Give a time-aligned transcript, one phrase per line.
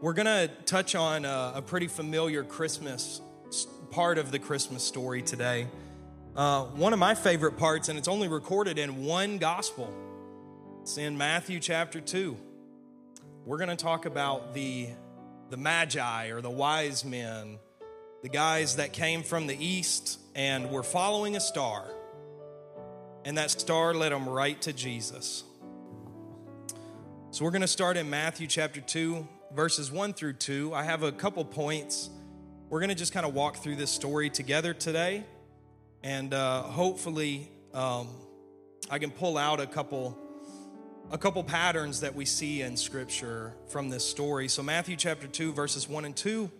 [0.00, 3.20] we're going to touch on a, a, pretty familiar Christmas
[3.90, 5.68] part of the Christmas story today.
[6.36, 9.94] Uh, one of my favorite parts, and it's only recorded in one gospel.
[10.82, 12.36] It's in Matthew chapter 2.
[13.46, 14.88] We're going to talk about the,
[15.50, 17.58] the Magi or the wise men,
[18.22, 21.84] the guys that came from the east and were following a star.
[23.24, 25.44] And that star led them right to Jesus.
[27.30, 30.74] So we're going to start in Matthew chapter 2, verses 1 through 2.
[30.74, 32.10] I have a couple points.
[32.68, 35.24] We're going to just kind of walk through this story together today.
[36.02, 38.08] And uh, hopefully, um,
[38.90, 40.18] I can pull out a couple
[41.10, 44.48] a couple patterns that we see in scripture from this story.
[44.48, 46.50] So Matthew chapter 2 verses 1 and 2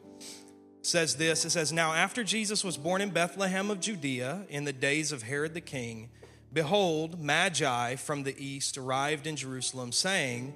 [0.82, 1.46] says this.
[1.46, 5.22] It says, "Now after Jesus was born in Bethlehem of Judea in the days of
[5.22, 6.10] Herod the king,
[6.52, 10.54] Behold, Magi from the east arrived in Jerusalem, saying,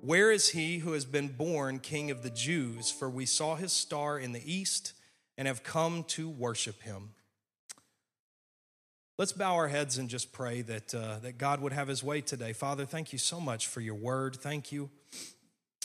[0.00, 2.90] Where is he who has been born King of the Jews?
[2.90, 4.92] For we saw his star in the east
[5.36, 7.10] and have come to worship him.
[9.18, 12.20] Let's bow our heads and just pray that, uh, that God would have his way
[12.20, 12.52] today.
[12.52, 14.36] Father, thank you so much for your word.
[14.36, 14.88] Thank you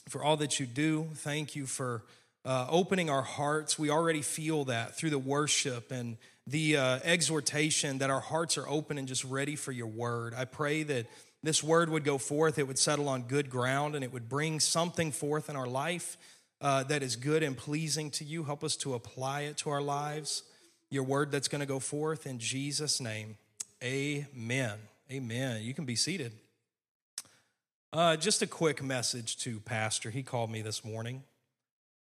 [0.08, 1.10] for all that you do.
[1.16, 2.04] Thank you for
[2.46, 3.80] uh, opening our hearts.
[3.80, 8.68] We already feel that through the worship and the uh, exhortation that our hearts are
[8.68, 10.36] open and just ready for your word.
[10.36, 11.08] I pray that
[11.44, 14.60] this word would go forth, it would settle on good ground, and it would bring
[14.62, 16.18] something forth in our life
[16.62, 18.46] uh, that is good and pleasing to you.
[18.46, 20.44] Help us to apply it to our lives.
[20.90, 23.36] Your word that's going to go forth in Jesus' name.
[23.84, 24.78] Amen.
[25.12, 25.62] Amen.
[25.62, 26.32] You can be seated.
[27.92, 30.10] Uh, just a quick message to Pastor.
[30.10, 31.24] He called me this morning.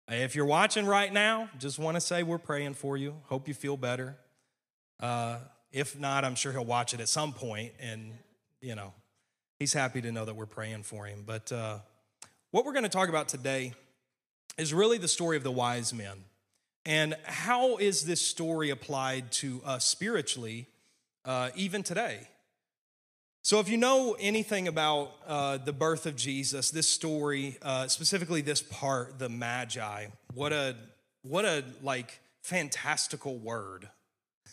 [0.06, 3.16] If you're watching right now, just want to say we're praying for you.
[3.24, 4.16] Hope you feel better.
[5.00, 5.38] Uh,
[5.72, 8.12] if not, I'm sure he'll watch it at some point, and
[8.60, 8.92] you know,
[9.58, 11.24] he's happy to know that we're praying for him.
[11.26, 11.78] But uh,
[12.50, 13.72] what we're going to talk about today
[14.58, 16.24] is really the story of the wise men,
[16.86, 20.66] and how is this story applied to us spiritually,
[21.24, 22.28] uh, even today.
[23.42, 28.40] So, if you know anything about uh, the birth of Jesus, this story, uh, specifically
[28.40, 30.76] this part, the Magi, what a
[31.22, 33.88] what a like fantastical word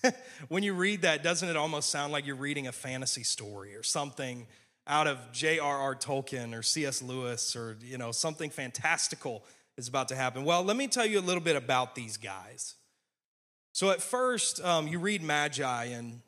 [0.50, 3.84] when you read that, doesn't it almost sound like you're reading a fantasy story or
[3.84, 4.48] something
[4.88, 5.96] out of J.R.R.
[5.96, 7.02] Tolkien or C.S.
[7.02, 9.44] Lewis or, you know, something fantastical
[9.78, 10.44] is about to happen?
[10.44, 12.76] Well, let me tell you a little bit about these guys.
[13.74, 16.22] So at first, um, you read Magi and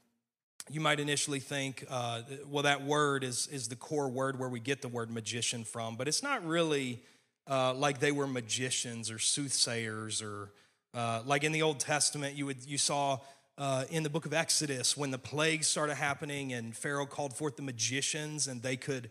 [0.70, 4.60] you might initially think, uh, well, that word is, is the core word where we
[4.60, 7.02] get the word magician from, but it's not really
[7.50, 10.52] uh, like they were magicians or soothsayers or
[10.94, 13.20] uh, like in the Old Testament, you, would, you saw
[13.58, 17.56] uh, in the book of Exodus when the plagues started happening and Pharaoh called forth
[17.56, 19.10] the magicians and they could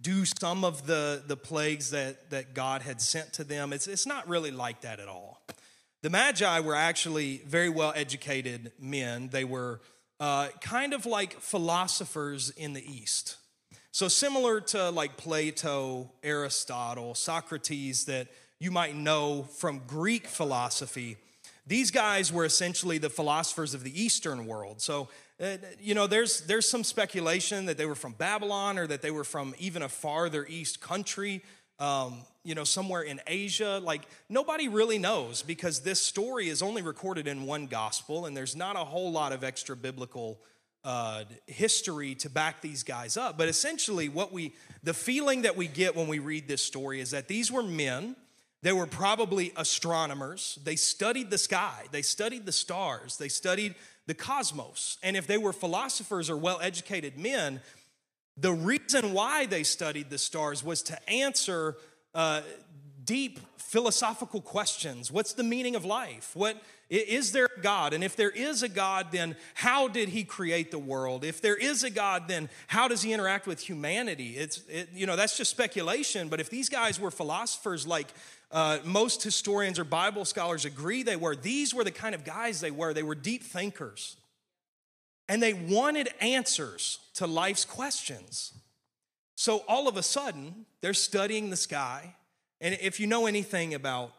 [0.00, 3.72] do some of the, the plagues that, that God had sent to them.
[3.72, 5.42] It's, it's not really like that at all.
[6.00, 9.28] The Magi were actually very well educated men.
[9.30, 9.80] They were
[10.18, 13.36] uh, kind of like philosophers in the East.
[13.92, 21.18] So, similar to like Plato, Aristotle, Socrates, that you might know from Greek philosophy
[21.66, 24.80] these guys were essentially the philosophers of the Eastern world.
[24.80, 25.08] So,
[25.40, 29.10] uh, you know, there's, there's some speculation that they were from Babylon or that they
[29.10, 31.42] were from even a farther east country,
[31.78, 33.80] um, you know, somewhere in Asia.
[33.82, 38.56] Like, nobody really knows because this story is only recorded in one gospel and there's
[38.56, 40.40] not a whole lot of extra biblical
[40.84, 43.38] uh, history to back these guys up.
[43.38, 44.52] But essentially, what we,
[44.82, 48.16] the feeling that we get when we read this story is that these were men
[48.62, 50.58] they were probably astronomers.
[50.64, 53.74] They studied the sky, they studied the stars, they studied
[54.06, 54.98] the cosmos.
[55.02, 57.60] And if they were philosophers or well educated men,
[58.36, 61.76] the reason why they studied the stars was to answer
[62.14, 62.42] uh,
[63.04, 65.10] deep philosophical questions.
[65.10, 66.32] What's the meaning of life?
[66.34, 67.94] What is there a God?
[67.94, 71.24] And if there is a God, then how did he create the world?
[71.24, 74.36] If there is a God, then how does he interact with humanity?
[74.36, 76.28] It's it, you know that's just speculation.
[76.28, 78.08] But if these guys were philosophers like
[78.52, 81.34] uh, most historians or Bible scholars agree they were.
[81.34, 82.92] These were the kind of guys they were.
[82.92, 84.16] They were deep thinkers.
[85.28, 88.52] And they wanted answers to life's questions.
[89.36, 92.14] So all of a sudden, they're studying the sky.
[92.60, 94.12] And if you know anything about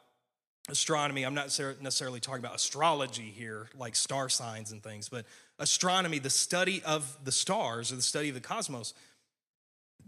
[0.67, 1.45] astronomy, I'm not
[1.81, 5.25] necessarily talking about astrology here, like star signs and things, but
[5.59, 8.95] astronomy, the study of the stars or the study of the cosmos,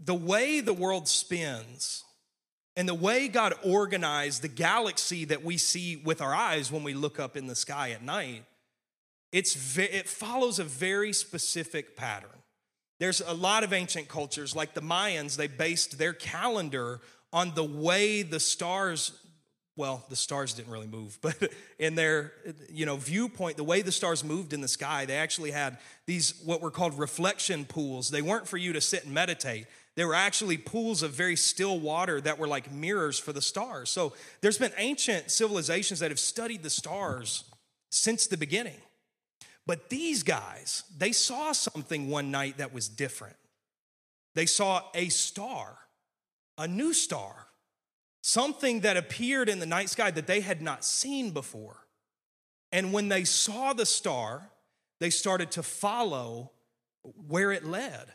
[0.04, 2.02] the way the world spins
[2.76, 6.94] and the way God organized the galaxy that we see with our eyes when we
[6.94, 8.44] look up in the sky at night,
[9.32, 12.30] it's, it follows a very specific pattern.
[12.98, 17.00] There's a lot of ancient cultures, like the Mayans, they based their calendar
[17.32, 19.12] on the way the stars
[19.76, 22.32] well, the stars didn't really move, but in their
[22.72, 26.40] you know viewpoint, the way the stars moved in the sky, they actually had these
[26.44, 28.10] what were called reflection pools.
[28.10, 29.66] They weren't for you to sit and meditate.
[29.96, 33.90] They were actually pools of very still water that were like mirrors for the stars.
[33.90, 37.44] So there's been ancient civilizations that have studied the stars
[37.90, 38.80] since the beginning.
[39.66, 43.36] But these guys, they saw something one night that was different.
[44.34, 45.78] They saw a star,
[46.58, 47.46] a new star
[48.26, 51.86] something that appeared in the night sky that they had not seen before.
[52.72, 54.50] And when they saw the star,
[54.98, 56.50] they started to follow
[57.28, 58.08] where it led.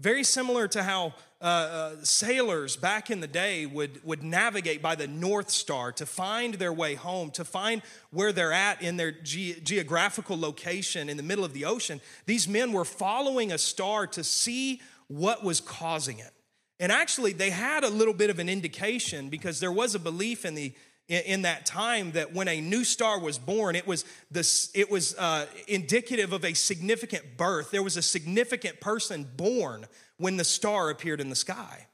[0.00, 4.94] Very similar to how uh, uh, sailors back in the day would, would navigate by
[4.94, 9.10] the North Star to find their way home, to find where they're at in their
[9.10, 12.00] ge- geographical location in the middle of the ocean.
[12.26, 16.32] These men were following a star to see what was causing it.
[16.78, 20.44] And actually, they had a little bit of an indication because there was a belief
[20.44, 20.72] in the
[21.08, 25.16] in that time that when a new star was born, it was this it was
[25.16, 27.70] uh, indicative of a significant birth.
[27.70, 31.86] There was a significant person born when the star appeared in the sky.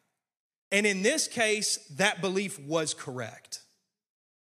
[0.71, 3.63] And in this case, that belief was correct.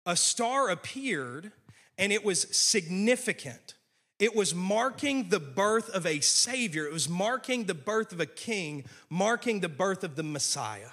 [0.06, 1.52] A star appeared
[1.98, 3.74] and it was significant.
[4.18, 8.26] It was marking the birth of a Savior, it was marking the birth of a
[8.26, 10.90] King, marking the birth of the Messiah.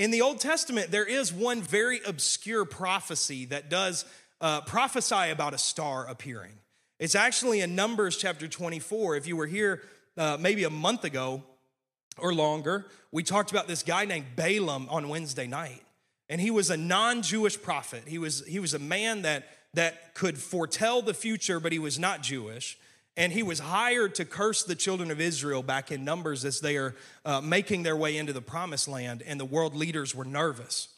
[0.00, 4.06] In the Old Testament, there is one very obscure prophecy that does
[4.40, 6.54] uh, prophesy about a star appearing.
[6.98, 9.16] It's actually in Numbers chapter 24.
[9.16, 9.82] If you were here
[10.16, 11.42] uh, maybe a month ago
[12.16, 15.82] or longer, we talked about this guy named Balaam on Wednesday night.
[16.30, 18.04] And he was a non Jewish prophet.
[18.06, 21.98] He was, he was a man that that could foretell the future, but he was
[21.98, 22.78] not Jewish.
[23.16, 26.76] And he was hired to curse the children of Israel back in Numbers as they
[26.76, 30.88] are uh, making their way into the promised land, and the world leaders were nervous.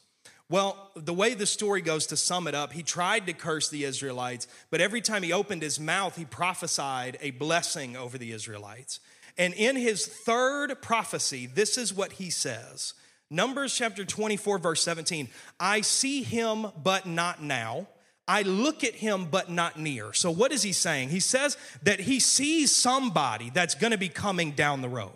[0.49, 3.85] Well, the way the story goes to sum it up, he tried to curse the
[3.85, 8.99] Israelites, but every time he opened his mouth, he prophesied a blessing over the Israelites.
[9.37, 12.93] And in his third prophecy, this is what he says
[13.29, 15.27] Numbers chapter 24, verse 17
[15.59, 17.87] I see him, but not now.
[18.27, 20.13] I look at him, but not near.
[20.13, 21.09] So, what is he saying?
[21.09, 25.11] He says that he sees somebody that's going to be coming down the road.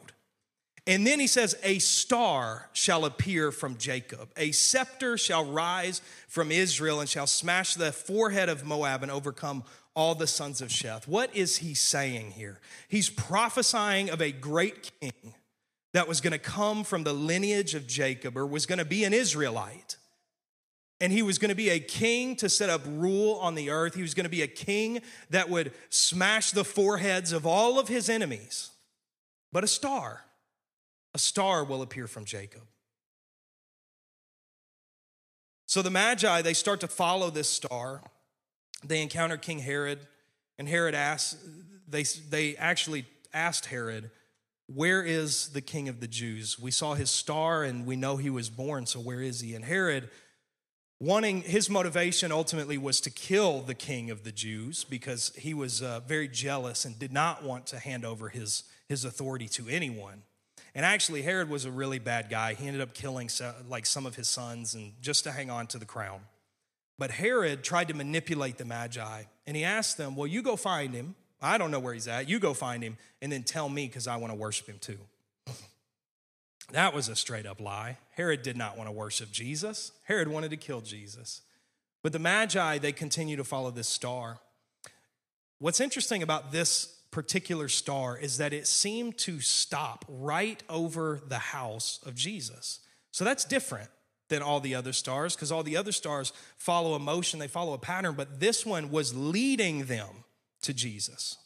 [0.86, 6.52] And then he says, A star shall appear from Jacob, a scepter shall rise from
[6.52, 9.64] Israel and shall smash the forehead of Moab and overcome
[9.96, 11.08] all the sons of Sheth.
[11.08, 12.60] What is he saying here?
[12.88, 15.34] He's prophesying of a great king
[15.94, 19.04] that was going to come from the lineage of Jacob or was going to be
[19.04, 19.98] an Israelite
[21.00, 23.94] and he was going to be a king to set up rule on the earth.
[23.94, 27.88] He was going to be a king that would smash the foreheads of all of
[27.88, 28.72] his enemies.
[29.52, 30.26] But a star,
[31.14, 32.64] a star will appear from Jacob.
[35.68, 38.02] So the Magi, they start to follow this star.
[38.84, 40.00] They encounter King Herod,
[40.58, 41.38] and Herod asks,
[41.88, 44.10] they, they actually asked Herod,
[44.68, 46.58] Where is the king of the Jews?
[46.58, 49.56] We saw his star and we know he was born, so where is he?
[49.56, 50.10] And Herod,
[51.00, 55.82] wanting his motivation ultimately was to kill the king of the jews because he was
[55.82, 60.24] uh, very jealous and did not want to hand over his, his authority to anyone.
[60.74, 62.54] And actually herod was a really bad guy.
[62.54, 65.68] He ended up killing so, like some of his sons and just to hang on
[65.68, 66.22] to the crown.
[67.00, 70.94] But herod tried to manipulate the magi and he asked them well you go find
[70.94, 71.16] him.
[71.40, 72.28] I don't know where he's at.
[72.28, 74.98] You go find him and then tell me because i want to worship him too
[76.72, 77.98] that was a straight up lie.
[78.12, 81.42] Herod did not want to worship Jesus, Herod wanted to kill Jesus.
[82.04, 84.40] But the Magi, they continue to follow this star.
[85.60, 91.40] What's interesting about this particular star is that it seemed to stop right over the
[91.40, 92.80] house of Jesus.
[93.12, 93.90] So that's different
[94.30, 97.74] than all the other stars because all the other stars follow a motion, they follow
[97.74, 100.24] a pattern, but this one was leading them
[100.62, 101.38] to Jesus.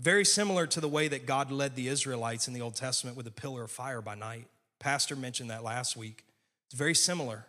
[0.00, 3.26] Very similar to the way that God led the Israelites in the Old Testament with
[3.26, 4.46] a pillar of fire by night.
[4.78, 6.24] Pastor mentioned that last week.
[6.66, 7.44] It's very similar.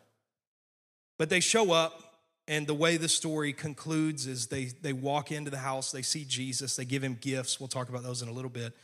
[1.18, 5.50] But they show up, and the way the story concludes is they, they walk into
[5.50, 7.58] the house, they see Jesus, they give him gifts.
[7.58, 8.76] We'll talk about those in a little bit.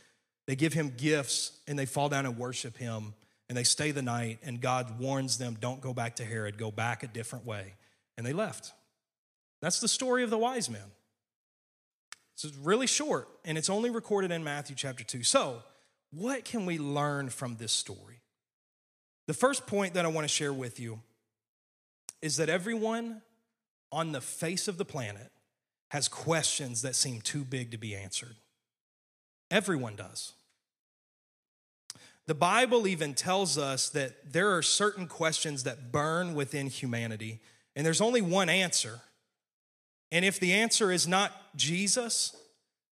[0.46, 3.12] They give him gifts, and they fall down and worship him,
[3.50, 6.70] and they stay the night, and God warns them don't go back to Herod, go
[6.70, 7.74] back a different way.
[8.16, 8.72] And they left.
[9.60, 10.80] That's the story of the wise men.
[12.38, 15.24] So it's really short, and it's only recorded in Matthew chapter 2.
[15.24, 15.60] So,
[16.12, 18.20] what can we learn from this story?
[19.26, 21.00] The first point that I want to share with you
[22.22, 23.22] is that everyone
[23.90, 25.32] on the face of the planet
[25.88, 28.36] has questions that seem too big to be answered.
[29.50, 30.34] Everyone does.
[32.26, 37.40] The Bible even tells us that there are certain questions that burn within humanity
[37.78, 39.02] And there's only one answer.
[40.10, 42.34] And if the answer is not Jesus,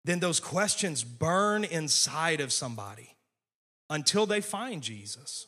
[0.05, 3.17] then those questions burn inside of somebody
[3.89, 5.47] until they find Jesus.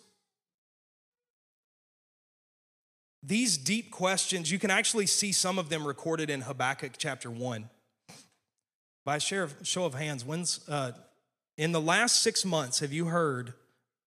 [3.23, 7.69] These deep questions, you can actually see some of them recorded in Habakkuk chapter 1.
[9.05, 10.93] By a show of hands, when's, uh,
[11.57, 13.55] in the last six months, have you heard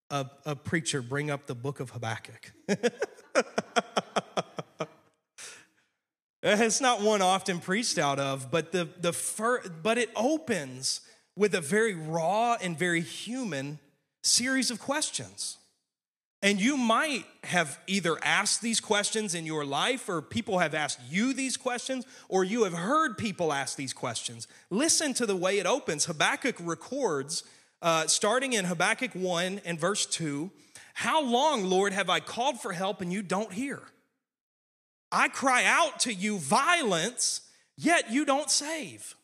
[0.10, 2.54] a, a preacher bring up the book of Habakkuk?
[6.44, 11.02] it's not one often preached out of, but, the, the fir- but it opens
[11.36, 13.80] with a very raw and very human
[14.24, 15.58] series of questions.
[16.44, 21.00] And you might have either asked these questions in your life, or people have asked
[21.08, 24.48] you these questions, or you have heard people ask these questions.
[24.72, 26.06] Listen to the way it opens.
[26.06, 27.44] Habakkuk records,
[27.84, 30.50] uh, starting in Habakkuk 1 and verse 2
[30.96, 33.84] How long, Lord, have I called for help and you don't hear?
[35.12, 37.42] I cry out to you violence,
[37.78, 39.16] yet you don't save.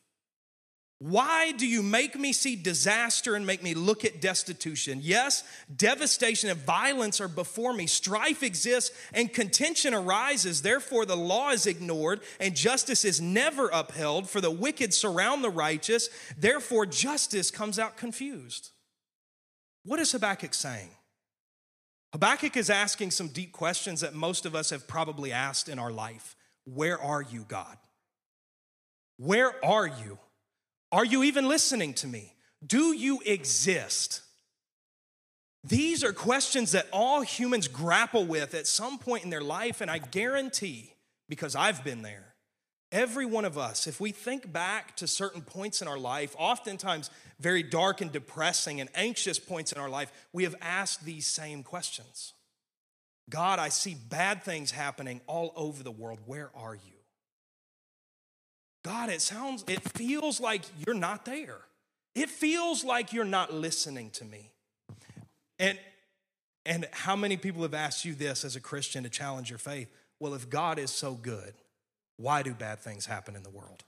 [1.00, 5.00] Why do you make me see disaster and make me look at destitution?
[5.04, 5.44] Yes,
[5.76, 7.86] devastation and violence are before me.
[7.86, 10.64] Strife exists and contention arises.
[10.64, 15.52] Therefore, the law is ignored and justice is never upheld, for the wicked surround the
[15.52, 16.10] righteous.
[16.36, 18.72] Therefore, justice comes out confused.
[19.84, 20.90] What is Habakkuk saying?
[22.18, 25.92] Habakkuk is asking some deep questions that most of us have probably asked in our
[25.92, 27.78] life Where are you, God?
[29.18, 30.18] Where are you?
[30.92, 32.34] Are you even listening to me?
[32.66, 34.24] Do you exist?
[35.64, 39.92] These are questions that all humans grapple with at some point in their life, and
[39.92, 40.96] I guarantee,
[41.30, 42.27] because I've been there,
[42.92, 47.10] every one of us, if we think back to certain points in our life, oftentimes
[47.40, 51.64] very dark and depressing and anxious points in our life, we have asked these same
[51.64, 52.34] questions
[53.30, 56.20] God, I see bad things happening all over the world.
[56.26, 56.94] Where are you?
[58.86, 61.60] God, it sounds, it feels like you're not there.
[62.16, 64.52] It feels like you're not listening to me.
[65.60, 65.78] And
[66.66, 69.90] and how many people have asked you this as a Christian to challenge your faith?
[70.20, 71.54] Well, if God is so good,
[72.18, 73.84] why do bad things happen in the world?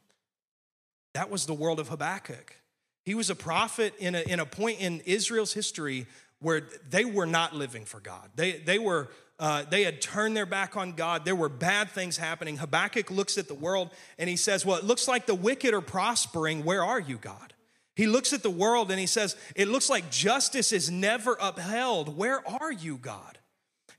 [1.13, 2.55] That was the world of Habakkuk.
[3.03, 6.05] He was a prophet in a, in a point in Israel's history
[6.39, 8.29] where they were not living for God.
[8.36, 9.09] They, they were
[9.39, 11.24] uh, they had turned their back on God.
[11.24, 12.57] There were bad things happening.
[12.57, 15.81] Habakkuk looks at the world and he says, Well, it looks like the wicked are
[15.81, 16.65] prospering.
[16.65, 17.53] Where are you, God?
[17.95, 22.17] He looks at the world and he says, It looks like justice is never upheld.
[22.17, 23.38] Where are you, God?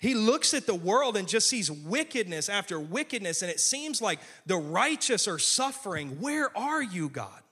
[0.00, 4.18] He looks at the world and just sees wickedness after wickedness, and it seems like
[4.46, 6.20] the righteous are suffering.
[6.20, 7.42] Where are you, God?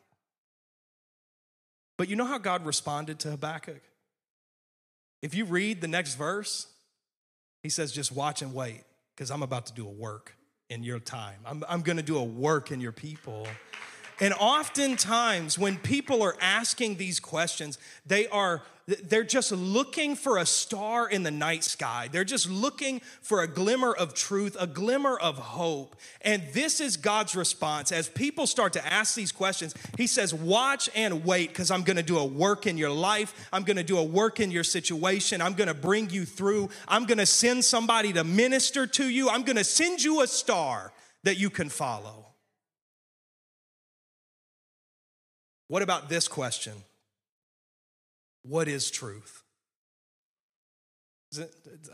[1.99, 3.83] But you know how God responded to Habakkuk?
[5.21, 6.69] If you read the next verse,
[7.63, 8.83] he says, just watch and wait
[9.15, 10.35] because I'm about to do a work
[10.71, 11.41] in your time.
[11.45, 13.47] I'm, I'm going to do a work in your people.
[14.21, 18.63] And oftentimes, when people are asking these questions, they are
[19.05, 22.09] they're just looking for a star in the night sky.
[22.11, 25.95] They're just looking for a glimmer of truth, a glimmer of hope.
[26.23, 27.93] And this is God's response.
[27.93, 31.99] As people start to ask these questions, He says, Watch and wait, because I'm going
[31.99, 33.49] to do a work in your life.
[33.53, 35.43] I'm going to do a work in your situation.
[35.43, 36.71] I'm going to bring you through.
[36.89, 39.29] I'm going to send somebody to minister to you.
[39.29, 40.95] I'm going to send you a star
[41.25, 42.28] that you can follow.
[45.69, 46.73] What about this question?
[48.43, 49.43] What is truth?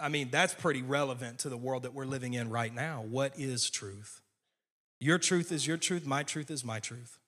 [0.01, 3.05] I mean, that's pretty relevant to the world that we're living in right now.
[3.09, 4.21] What is truth?
[5.01, 7.19] Your truth is your truth, my truth is my truth.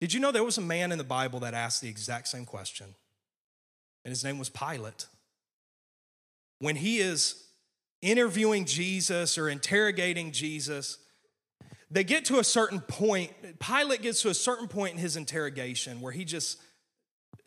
[0.00, 2.44] Did you know there was a man in the Bible that asked the exact same
[2.44, 2.94] question?
[4.04, 5.06] And his name was Pilate.
[6.60, 7.42] When he is
[8.00, 10.98] interviewing Jesus or interrogating Jesus,
[11.94, 13.30] they get to a certain point.
[13.60, 16.60] Pilate gets to a certain point in his interrogation where he just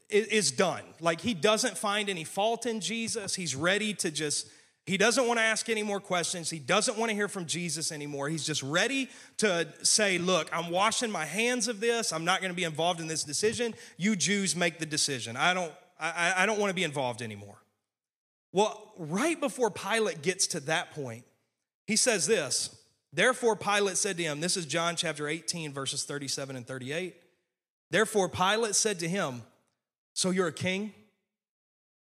[0.10, 0.84] is done.
[1.01, 3.36] Like he doesn't find any fault in Jesus.
[3.36, 4.48] He's ready to just,
[4.86, 6.50] he doesn't want to ask any more questions.
[6.50, 8.30] He doesn't want to hear from Jesus anymore.
[8.30, 12.13] He's just ready to say, Look, I'm washing my hands of this.
[12.13, 13.74] I'm not going to be involved in this decision.
[13.98, 15.36] You Jews make the decision.
[15.36, 17.58] I don't, I, I don't want to be involved anymore.
[18.54, 21.25] Well, right before Pilate gets to that point,
[21.86, 22.74] he says this.
[23.17, 27.15] Therefore, Pilate said to him, This is John chapter 18, verses 37 and 38.
[27.89, 29.41] Therefore, Pilate said to him,
[30.13, 30.93] so you're a king?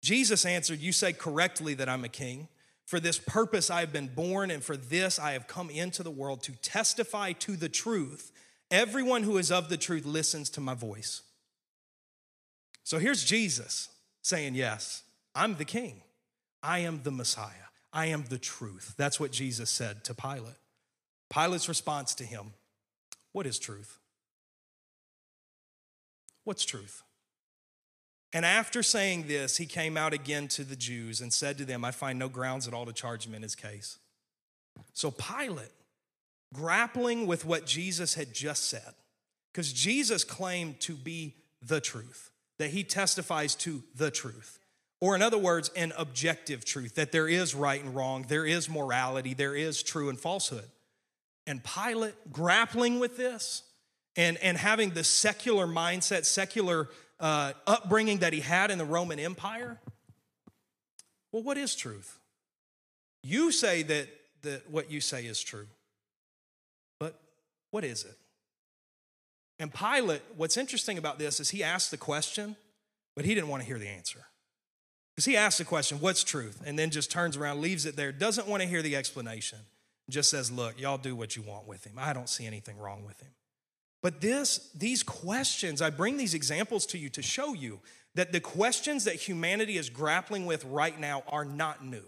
[0.01, 2.48] Jesus answered, You say correctly that I'm a king.
[2.86, 6.10] For this purpose I have been born, and for this I have come into the
[6.10, 8.32] world to testify to the truth.
[8.72, 11.22] Everyone who is of the truth listens to my voice.
[12.84, 13.89] So here's Jesus
[14.24, 15.03] saying, Yes,
[15.36, 16.01] I'm the king.
[16.63, 17.70] I am the Messiah.
[17.91, 18.96] I am the truth.
[18.98, 20.55] That's what Jesus said to Pilate.
[21.34, 22.54] Pilate's response to him
[23.32, 24.00] What is truth?
[26.44, 27.04] What's truth?
[28.34, 31.86] And after saying this, he came out again to the Jews and said to them,
[31.86, 34.00] I find no grounds at all to charge him in his case.
[34.94, 35.72] So Pilate,
[36.52, 38.94] grappling with what Jesus had just said,
[39.52, 44.58] because Jesus claimed to be the truth, that he testifies to the truth.
[45.00, 48.68] Or, in other words, an objective truth that there is right and wrong, there is
[48.68, 50.70] morality, there is true and falsehood.
[51.46, 53.64] And Pilate, grappling with this
[54.16, 59.20] and, and having the secular mindset, secular uh, upbringing that he had in the Roman
[59.20, 59.80] Empire,
[61.32, 62.20] well, what is truth?
[63.24, 64.08] You say that,
[64.44, 65.68] that what you say is true,
[67.00, 67.20] but
[67.72, 68.18] what is it?
[69.60, 72.56] And Pilate, what's interesting about this is he asked the question,
[73.16, 74.26] but he didn't want to hear the answer.
[75.16, 76.62] Because he asked the question, What's truth?
[76.66, 79.60] And then just turns around, leaves it there, doesn't want to hear the explanation,
[80.10, 81.93] just says, Look, y'all do what you want with him.
[81.98, 83.31] I don't see anything wrong with him.
[84.01, 87.79] But this, these questions, I bring these examples to you to show you
[88.15, 92.03] that the questions that humanity is grappling with right now are not new.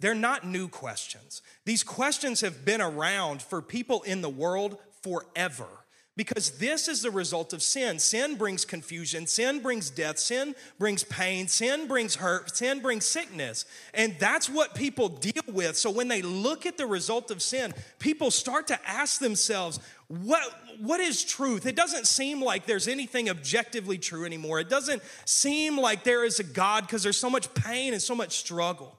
[0.00, 1.42] They're not new questions.
[1.64, 5.68] These questions have been around for people in the world forever.
[6.14, 7.98] Because this is the result of sin.
[7.98, 13.64] Sin brings confusion, sin brings death, sin brings pain, sin brings hurt, sin brings sickness.
[13.94, 15.74] And that's what people deal with.
[15.74, 20.42] So when they look at the result of sin, people start to ask themselves, what,
[20.78, 21.64] what is truth?
[21.64, 24.60] It doesn't seem like there's anything objectively true anymore.
[24.60, 28.14] It doesn't seem like there is a God because there's so much pain and so
[28.14, 28.98] much struggle.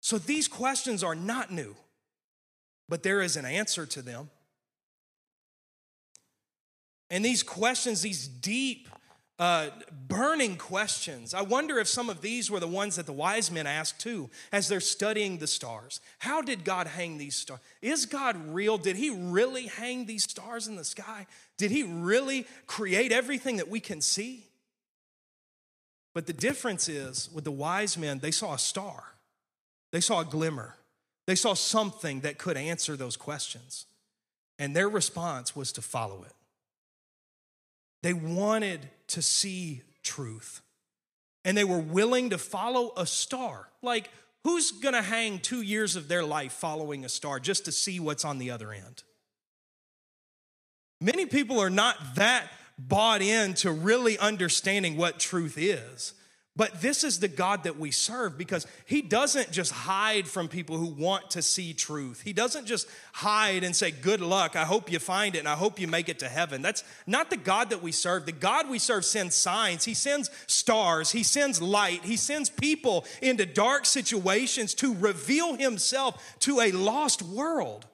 [0.00, 1.76] So these questions are not new,
[2.88, 4.30] but there is an answer to them.
[7.10, 8.88] And these questions, these deep,
[9.38, 9.68] uh,
[10.08, 13.66] burning questions, I wonder if some of these were the ones that the wise men
[13.66, 16.00] asked too as they're studying the stars.
[16.18, 17.60] How did God hang these stars?
[17.82, 18.78] Is God real?
[18.78, 21.26] Did He really hang these stars in the sky?
[21.58, 24.44] Did He really create everything that we can see?
[26.14, 29.04] But the difference is with the wise men, they saw a star,
[29.92, 30.76] they saw a glimmer,
[31.26, 33.84] they saw something that could answer those questions.
[34.58, 36.32] And their response was to follow it.
[38.02, 40.62] They wanted to see truth.
[41.44, 43.68] And they were willing to follow a star.
[43.82, 44.10] Like,
[44.44, 48.24] who's gonna hang two years of their life following a star just to see what's
[48.24, 49.02] on the other end?
[51.00, 56.14] Many people are not that bought into really understanding what truth is.
[56.56, 60.78] But this is the God that we serve because He doesn't just hide from people
[60.78, 62.22] who want to see truth.
[62.22, 65.54] He doesn't just hide and say, Good luck, I hope you find it and I
[65.54, 66.62] hope you make it to heaven.
[66.62, 68.24] That's not the God that we serve.
[68.24, 73.04] The God we serve sends signs, He sends stars, He sends light, He sends people
[73.20, 77.86] into dark situations to reveal Himself to a lost world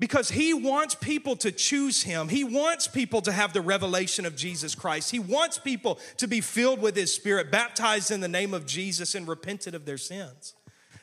[0.00, 2.28] because he wants people to choose him.
[2.28, 5.10] He wants people to have the revelation of Jesus Christ.
[5.10, 9.14] He wants people to be filled with his spirit, baptized in the name of Jesus,
[9.14, 10.54] and repented of their sins.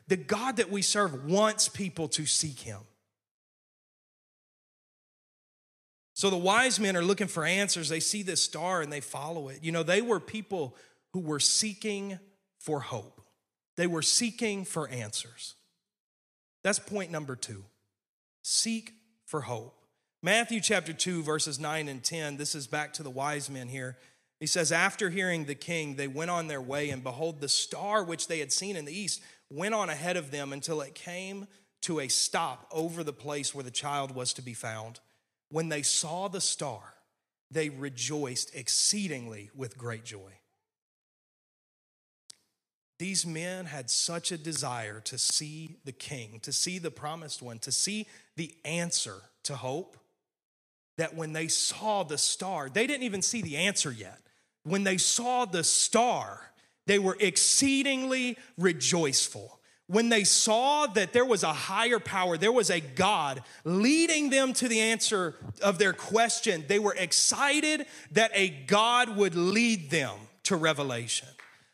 [0.08, 2.80] The God that we serve wants people to seek him.
[6.16, 7.90] So the wise men are looking for answers.
[7.90, 9.60] They see this star and they follow it.
[9.62, 10.76] You know, they were people
[11.14, 12.18] who were seeking
[12.58, 13.22] for hope,
[13.76, 15.54] they were seeking for answers.
[16.64, 17.64] That's point number two.
[18.50, 18.94] Seek
[19.26, 19.78] for hope.
[20.24, 23.98] Matthew chapter 2, verses 9 and 10, this is back to the wise men here.
[24.40, 28.06] He says, After hearing the king, they went on their way, and behold, the star
[28.06, 31.46] which they had seen in the east went on ahead of them until it came
[31.82, 35.02] to a stop over the place where the child was to be found.
[35.50, 36.94] When they saw the star,
[37.52, 40.40] they rejoiced exceedingly with great joy.
[42.98, 47.60] These men had such a desire to see the king, to see the promised one,
[47.60, 49.98] to see the answer to hope,
[50.98, 54.20] that when they saw the star, they didn't even see the answer yet.
[54.64, 56.52] When they saw the star,
[56.86, 59.60] they were exceedingly rejoiceful.
[59.88, 64.54] When they saw that there was a higher power, there was a God leading them
[64.54, 70.16] to the answer of their question, they were excited that a God would lead them
[70.44, 71.30] to revelation.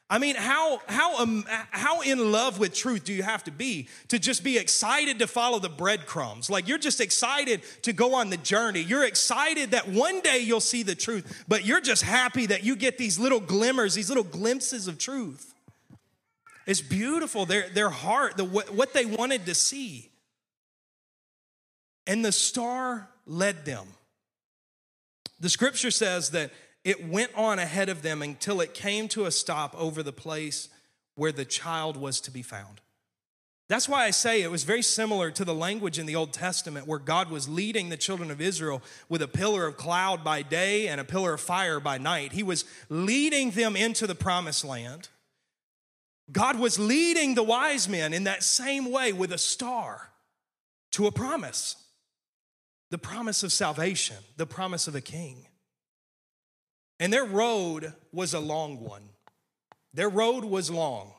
[0.10, 3.88] I mean, how, how, um, how in love with truth do you have to be
[4.10, 6.50] to just be excited to follow the breadcrumbs?
[6.50, 8.82] Like you're just excited to go on the journey.
[8.82, 12.76] You're excited that one day you'll see the truth, but you're just happy that you
[12.76, 15.56] get these little glimmers, these little glimpses of truth.
[16.68, 17.46] It's beautiful.
[17.46, 20.10] Their, their heart, the, what they wanted to see.
[22.06, 23.88] And the star led them.
[25.40, 26.52] The scripture says that
[26.84, 30.70] it went on ahead of them until it came to a stop over the place
[31.16, 32.82] where the child was to be found.
[33.70, 36.86] That's why I say it was very similar to the language in the Old Testament
[36.86, 40.88] where God was leading the children of Israel with a pillar of cloud by day
[40.88, 42.34] and a pillar of fire by night.
[42.34, 45.08] He was leading them into the promised land.
[46.32, 50.10] God was leading the wise men in that same way with a star
[50.92, 51.78] to a promise
[52.92, 55.48] the promise of salvation, the promise of a king.
[57.00, 59.10] And their road was a long one.
[59.94, 61.14] Their road was long.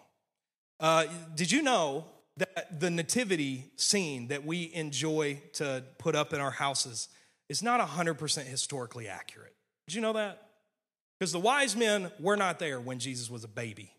[0.80, 2.06] Uh, did you know
[2.36, 7.08] that the nativity scene that we enjoy to put up in our houses
[7.48, 9.54] is not 100% historically accurate?
[9.86, 10.48] Did you know that?
[11.18, 13.92] Because the wise men were not there when Jesus was a baby.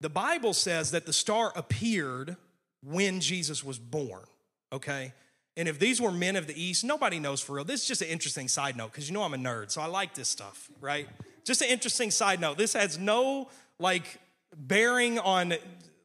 [0.00, 2.36] The Bible says that the star appeared
[2.84, 4.24] when Jesus was born,
[4.72, 5.12] okay?
[5.56, 7.64] And if these were men of the East, nobody knows for real.
[7.64, 9.86] This is just an interesting side note because you know I'm a nerd, so I
[9.86, 11.08] like this stuff, right?
[11.44, 12.56] Just an interesting side note.
[12.56, 14.18] This has no like
[14.56, 15.54] bearing on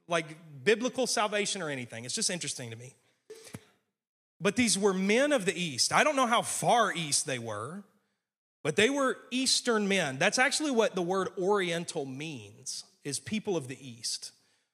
[0.08, 0.26] like
[0.64, 2.04] biblical salvation or anything.
[2.04, 2.94] It's just interesting to me.
[4.40, 5.94] But these were men of the East.
[5.94, 7.84] I don't know how far east they were,
[8.64, 10.20] but they were Eastern men.
[10.20, 14.32] That's actually what the word Oriental means is people of the East.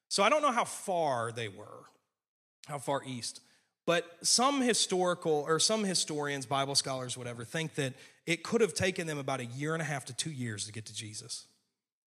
[0.08, 1.86] So I don't know how far they were,
[2.66, 3.40] how far east.
[3.86, 7.92] But some historical or some historians, Bible scholars, whatever, think that
[8.26, 10.72] it could have taken them about a year and a half to two years to
[10.72, 11.46] get to Jesus.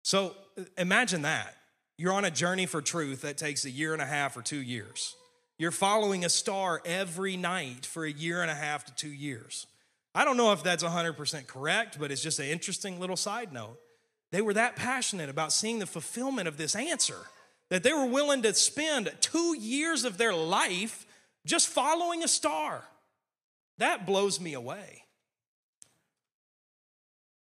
[0.02, 1.54] So uh, imagine that.
[1.96, 4.60] You're on a journey for truth that takes a year and a half or two
[4.60, 5.14] years.
[5.58, 9.66] You're following a star every night for a year and a half to two years.
[10.14, 13.78] I don't know if that's 100% correct, but it's just an interesting little side note.
[14.32, 17.18] They were that passionate about seeing the fulfillment of this answer
[17.68, 21.06] that they were willing to spend two years of their life
[21.46, 22.84] just following a star.
[23.78, 25.04] That blows me away.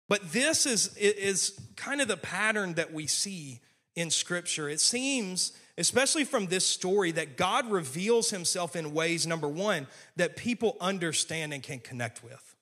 [0.09, 3.61] But this is, is kind of the pattern that we see
[3.97, 4.69] in Scripture.
[4.69, 10.37] It seems, especially from this story, that God reveals himself in ways, number one, that
[10.37, 12.55] people understand and can connect with.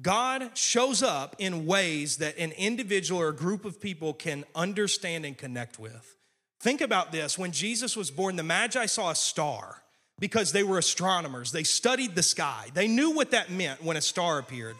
[0.00, 5.26] God shows up in ways that an individual or a group of people can understand
[5.26, 6.16] and connect with.
[6.60, 9.81] Think about this when Jesus was born, the Magi saw a star
[10.22, 11.50] because they were astronomers.
[11.50, 14.76] They studied the sky, they knew what that meant when a star appeared.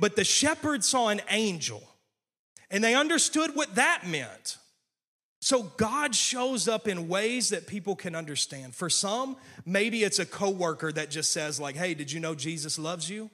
[0.00, 1.82] But the shepherds saw an angel
[2.70, 4.56] and they understood what that meant.
[5.40, 8.74] So God shows up in ways that people can understand.
[8.74, 12.78] For some, maybe it's a coworker that just says like, "Hey, did you know Jesus
[12.78, 13.30] loves you?"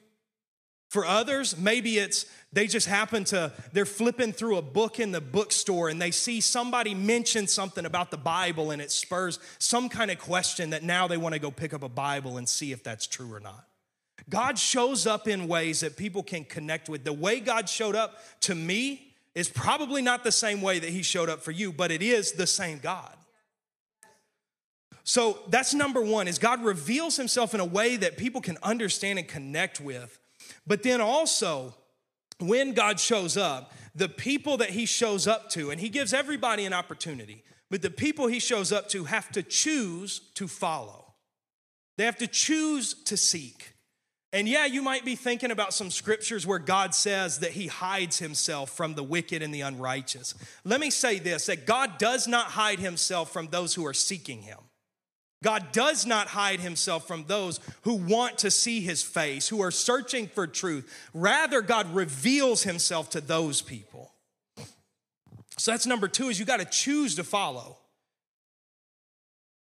[0.93, 5.21] For others, maybe it's they just happen to, they're flipping through a book in the
[5.21, 10.11] bookstore and they see somebody mention something about the Bible and it spurs some kind
[10.11, 12.83] of question that now they want to go pick up a Bible and see if
[12.83, 13.65] that's true or not.
[14.29, 17.03] God shows up in ways that people can connect with.
[17.03, 21.01] The way God showed up to me is probably not the same way that He
[21.01, 23.15] showed up for you, but it is the same God.
[25.03, 29.17] So that's number one is God reveals himself in a way that people can understand
[29.17, 30.19] and connect with.
[30.65, 31.75] But then also,
[32.39, 36.65] when God shows up, the people that he shows up to, and he gives everybody
[36.65, 41.13] an opportunity, but the people he shows up to have to choose to follow.
[41.97, 43.73] They have to choose to seek.
[44.31, 48.17] And yeah, you might be thinking about some scriptures where God says that he hides
[48.17, 50.33] himself from the wicked and the unrighteous.
[50.63, 54.41] Let me say this that God does not hide himself from those who are seeking
[54.41, 54.57] him.
[55.43, 59.71] God does not hide himself from those who want to see his face, who are
[59.71, 60.91] searching for truth.
[61.13, 64.11] Rather, God reveals himself to those people.
[65.57, 67.77] So that's number two is you got to choose to follow.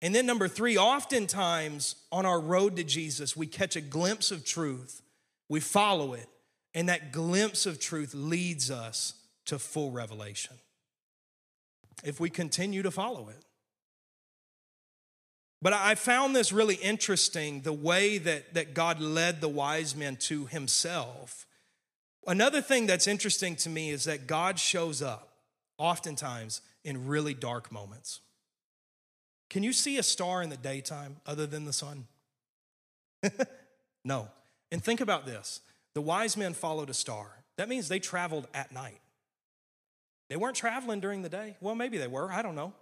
[0.02, 4.44] And then number three, oftentimes on our road to Jesus, we catch a glimpse of
[4.44, 5.02] truth,
[5.48, 6.28] we follow it,
[6.74, 9.14] and that glimpse of truth leads us
[9.46, 10.56] to full revelation.
[12.04, 13.44] If we continue to follow it.
[15.62, 20.16] But I found this really interesting the way that, that God led the wise men
[20.18, 21.48] to himself.
[22.28, 25.30] Another thing that's interesting to me is that God shows up
[25.78, 28.22] oftentimes in really dark moments.
[29.50, 32.06] Can you see a star in the daytime other than the sun?
[34.06, 34.28] no.
[34.72, 35.62] And think about this
[35.94, 37.32] the wise men followed a star.
[37.58, 39.00] That means they traveled at night.
[40.30, 41.56] They weren't traveling during the day.
[41.62, 42.32] Well, maybe they were.
[42.32, 42.74] I don't know.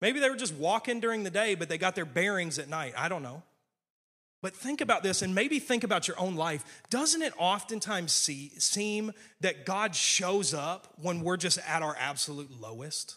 [0.00, 2.94] Maybe they were just walking during the day, but they got their bearings at night.
[2.96, 3.42] I don't know.
[4.40, 6.82] But think about this and maybe think about your own life.
[6.90, 12.60] Doesn't it oftentimes see, seem that God shows up when we're just at our absolute
[12.60, 13.16] lowest?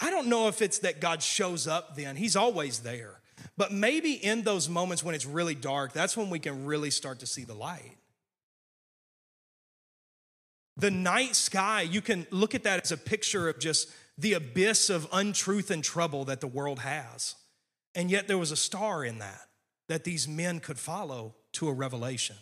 [0.00, 3.20] I don't know if it's that God shows up then, He's always there.
[3.56, 7.20] But maybe in those moments when it's really dark, that's when we can really start
[7.20, 7.96] to see the light.
[10.76, 14.90] The night sky, you can look at that as a picture of just the abyss
[14.90, 17.34] of untruth and trouble that the world has.
[17.94, 19.42] And yet there was a star in that,
[19.88, 22.36] that these men could follow to a revelation.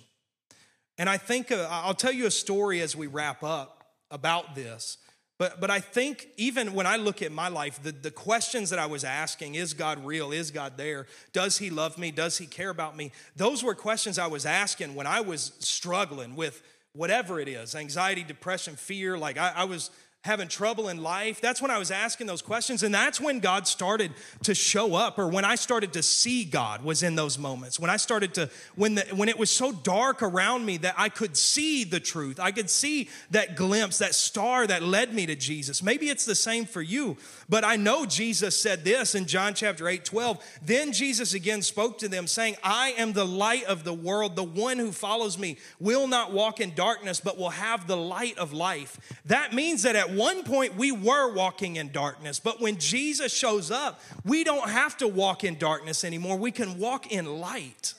[0.98, 4.98] And I think, uh, I'll tell you a story as we wrap up about this.
[5.38, 8.80] But, but I think even when I look at my life, the, the questions that
[8.80, 10.32] I was asking is God real?
[10.32, 11.06] Is God there?
[11.32, 12.10] Does He love me?
[12.10, 13.12] Does He care about me?
[13.36, 16.60] Those were questions I was asking when I was struggling with
[16.92, 19.16] whatever it is anxiety, depression, fear.
[19.16, 19.90] Like I, I was
[20.24, 21.40] having trouble in life.
[21.40, 22.82] That's when I was asking those questions.
[22.82, 26.82] And that's when God started to show up, or when I started to see God
[26.82, 27.78] was in those moments.
[27.78, 31.08] When I started to, when, the, when it was so dark around me that I
[31.08, 35.36] could see the truth, I could see that glimpse, that star that led me to
[35.36, 35.84] Jesus.
[35.84, 37.16] Maybe it's the same for you,
[37.48, 40.58] but I know Jesus said this in John chapter 8, 12.
[40.62, 44.34] Then Jesus again spoke to them, saying, I am the light of the world.
[44.34, 48.36] The one who follows me will not walk in darkness, but will have the light
[48.36, 48.98] of life.
[49.24, 53.32] That means that at at one point we were walking in darkness, but when Jesus
[53.32, 56.36] shows up, we don't have to walk in darkness anymore.
[56.36, 57.94] We can walk in light.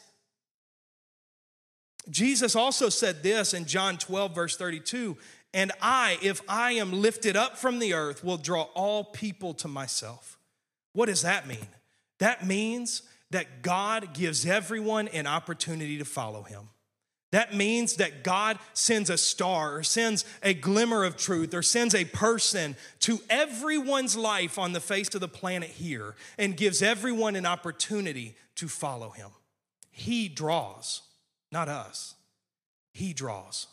[2.09, 5.17] Jesus also said this in John 12, verse 32
[5.53, 9.67] And I, if I am lifted up from the earth, will draw all people to
[9.67, 10.37] myself.
[10.93, 11.67] What does that mean?
[12.19, 16.69] That means that God gives everyone an opportunity to follow him.
[17.31, 21.93] That means that God sends a star or sends a glimmer of truth or sends
[21.93, 27.35] a person to everyone's life on the face of the planet here and gives everyone
[27.35, 29.29] an opportunity to follow him.
[29.91, 31.03] He draws,
[31.51, 32.15] not us.
[32.93, 33.67] He draws.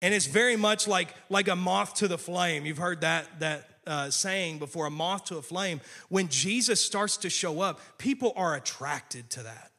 [0.00, 2.64] And it's very much like, like a moth to the flame.
[2.64, 5.80] You've heard that, that uh, saying before a moth to a flame.
[6.08, 9.72] When Jesus starts to show up, people are attracted to that.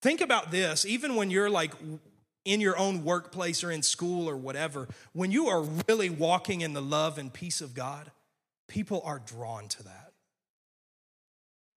[0.00, 1.72] Think about this, even when you're like
[2.44, 6.72] in your own workplace or in school or whatever, when you are really walking in
[6.72, 8.10] the love and peace of God,
[8.68, 10.12] people are drawn to that.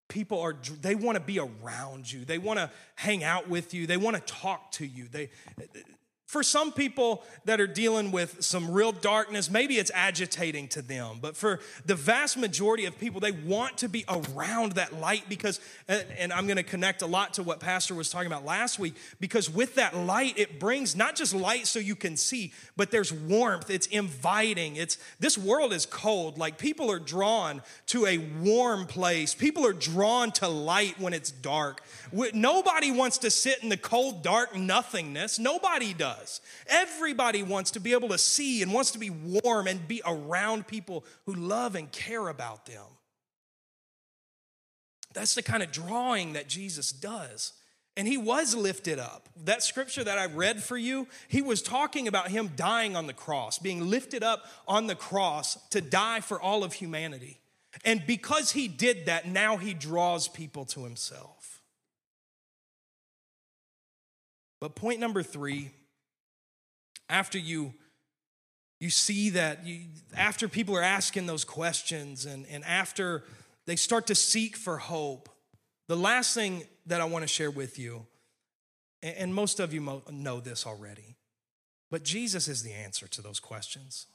[0.07, 2.25] People are, they want to be around you.
[2.25, 3.87] They want to hang out with you.
[3.87, 5.07] They want to talk to you.
[5.11, 5.29] They,
[6.25, 11.19] for some people that are dealing with some real darkness, maybe it's agitating to them.
[11.21, 15.59] But for the vast majority of people, they want to be around that light because,
[15.87, 18.95] and I'm going to connect a lot to what Pastor was talking about last week,
[19.19, 23.13] because with that light, it brings not just light so you can see, but there's
[23.13, 23.69] warmth.
[23.69, 24.77] It's inviting.
[24.77, 26.39] It's this world is cold.
[26.39, 29.35] Like people are drawn to a warm place.
[29.35, 31.83] People are drawn to light when it's dark.
[32.33, 35.37] Nobody wants to sit in the cold, dark nothingness.
[35.37, 36.14] Nobody does.
[36.67, 40.67] Everybody wants to be able to see and wants to be warm and be around
[40.67, 42.85] people who love and care about them.
[45.13, 47.53] That's the kind of drawing that Jesus does.
[47.97, 49.29] And he was lifted up.
[49.45, 53.13] That scripture that I read for you, he was talking about him dying on the
[53.13, 57.39] cross, being lifted up on the cross to die for all of humanity.
[57.85, 61.61] And because he did that, now he draws people to himself.
[64.59, 65.71] But point number three,
[67.09, 67.73] after you
[68.79, 69.81] you see that you,
[70.15, 73.23] after people are asking those questions and, and after
[73.65, 75.29] they start to seek for hope,
[75.87, 78.05] the last thing that I want to share with you,
[79.01, 81.15] and most of you know this already,
[81.89, 84.07] but Jesus is the answer to those questions.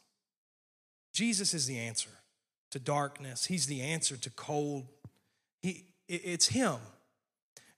[1.12, 2.10] Jesus is the answer
[2.70, 3.46] to darkness.
[3.46, 4.86] He's the answer to cold.
[5.62, 6.76] He, it's Him.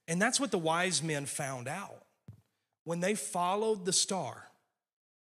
[0.08, 2.04] And that's what the wise men found out
[2.84, 4.48] when they followed the star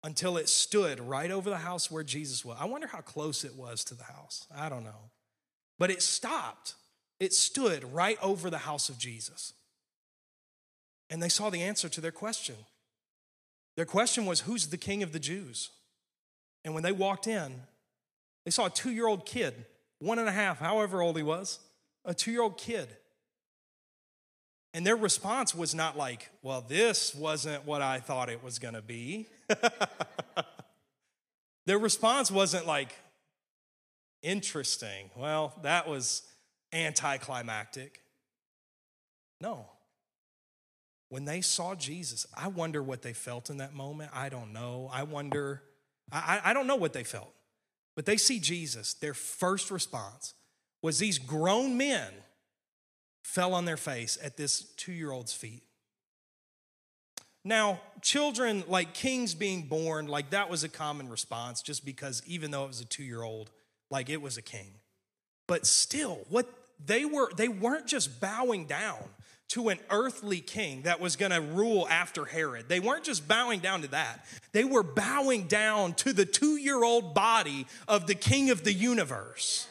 [0.07, 2.55] until it stood right over the house where Jesus was.
[2.57, 4.47] I wonder how close it was to the house.
[4.55, 5.11] I don't know.
[5.79, 6.75] But it stopped.
[7.19, 9.51] It stood right over the house of Jesus.
[11.09, 12.55] And they saw the answer to their question.
[13.75, 15.71] Their question was, Who's the king of the Jews?
[16.63, 17.63] And when they walked in,
[18.45, 19.65] they saw a two year old kid,
[19.99, 21.59] one and a half, however old he was,
[22.05, 22.87] a two year old kid
[24.77, 28.75] and their response was not like, well, this wasn't what I thought it was going
[28.75, 29.25] to be.
[31.65, 32.93] their response wasn't like,
[34.21, 35.09] interesting.
[35.17, 36.21] Well, that was
[36.71, 38.03] anticlimactic.
[39.41, 39.65] No.
[41.09, 44.11] When they saw Jesus, I wonder what they felt in that moment.
[44.13, 44.91] I don't know.
[44.93, 45.63] I wonder,
[46.11, 47.33] I, I don't know what they felt.
[47.95, 48.93] But they see Jesus.
[48.93, 50.35] Their first response
[50.83, 52.13] was these grown men
[53.27, 55.61] fell on their face at this two year old's feet.
[57.43, 62.51] Now, children, like kings being born, like that was a common response just because even
[62.51, 63.51] though it was a two year old,
[63.91, 64.71] like it was a king.
[65.45, 66.47] But still, what
[66.83, 69.03] they were, they weren't just bowing down
[69.49, 72.69] to an earthly king that was going to rule after Herod.
[72.69, 74.25] They weren't just bowing down to that.
[74.53, 78.73] They were bowing down to the two year old body of the king of the
[78.73, 79.67] universe.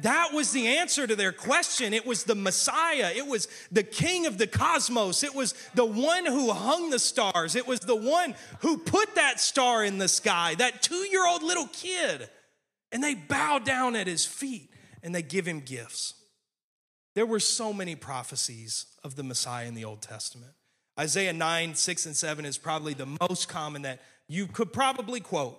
[0.00, 1.94] That was the answer to their question.
[1.94, 3.12] It was the Messiah.
[3.14, 5.22] It was the king of the cosmos.
[5.22, 7.56] It was the one who hung the stars.
[7.56, 11.42] It was the one who put that star in the sky, that two year old
[11.42, 12.28] little kid.
[12.92, 14.70] And they bow down at his feet
[15.02, 16.14] and they give him gifts.
[17.14, 20.52] There were so many prophecies of the Messiah in the Old Testament.
[21.00, 25.58] Isaiah 9, 6, and 7 is probably the most common that you could probably quote.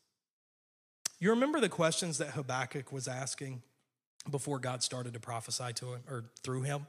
[1.21, 3.61] You remember the questions that Habakkuk was asking
[4.29, 6.87] before God started to prophesy to him or through him?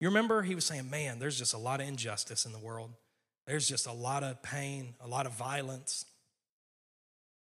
[0.00, 2.92] You remember he was saying, Man, there's just a lot of injustice in the world.
[3.44, 6.06] There's just a lot of pain, a lot of violence.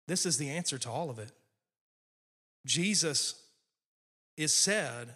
[0.07, 1.31] This is the answer to all of it.
[2.63, 3.41] Jesus
[4.37, 5.15] is said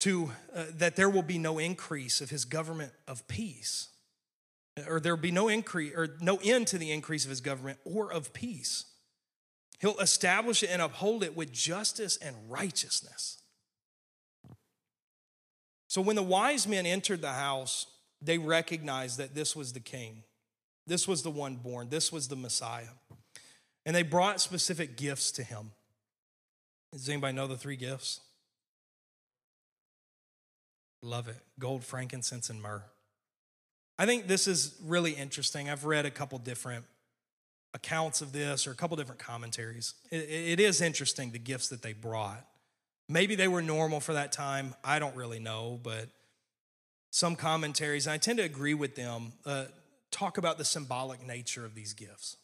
[0.00, 3.88] to uh, that there will be no increase of his government of peace
[4.88, 7.78] or there will be no increase or no end to the increase of his government
[7.84, 8.86] or of peace
[9.84, 13.42] He'll establish it and uphold it with justice and righteousness.
[15.88, 17.86] So when the wise men entered the house,
[18.22, 20.22] they recognized that this was the king.
[20.86, 21.90] This was the one born.
[21.90, 22.94] This was the Messiah.
[23.84, 25.72] And they brought specific gifts to him.
[26.90, 28.20] Does anybody know the three gifts?
[31.02, 31.40] Love it.
[31.58, 32.84] Gold, frankincense, and myrrh.
[33.98, 35.68] I think this is really interesting.
[35.68, 36.86] I've read a couple different
[37.74, 39.94] accounts of this or a couple different commentaries.
[40.10, 42.46] It, it is interesting the gifts that they brought.
[43.08, 44.74] Maybe they were normal for that time.
[44.82, 46.08] I don't really know, but
[47.10, 49.66] some commentaries, I tend to agree with them, uh,
[50.10, 52.36] talk about the symbolic nature of these gifts.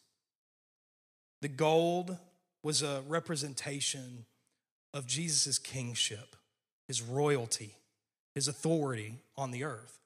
[1.41, 2.19] The gold
[2.63, 4.27] was a representation
[4.93, 6.37] of Jesus' kingship,
[6.87, 7.75] his royalty,
[8.35, 9.99] his authority on the earth.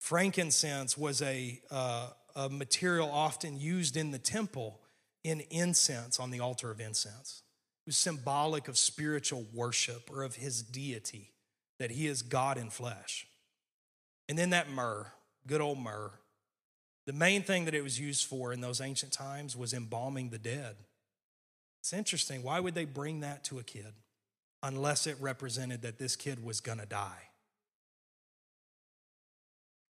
[0.00, 4.80] Frankincense was a, uh, a material often used in the temple
[5.22, 7.42] in incense on the altar of incense.
[7.86, 11.32] It was symbolic of spiritual worship or of his deity,
[11.78, 13.26] that he is God in flesh.
[14.28, 15.12] And then that myrrh,
[15.46, 16.12] good old myrrh.
[17.06, 20.38] The main thing that it was used for in those ancient times was embalming the
[20.38, 20.76] dead.
[21.80, 22.42] It's interesting.
[22.42, 23.92] Why would they bring that to a kid
[24.62, 27.28] unless it represented that this kid was going to die?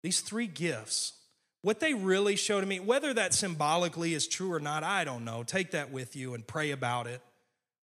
[0.04, 1.14] These three gifts
[1.62, 5.24] what they really show to me, whether that symbolically is true or not, I don't
[5.24, 5.42] know.
[5.42, 7.20] Take that with you and pray about it.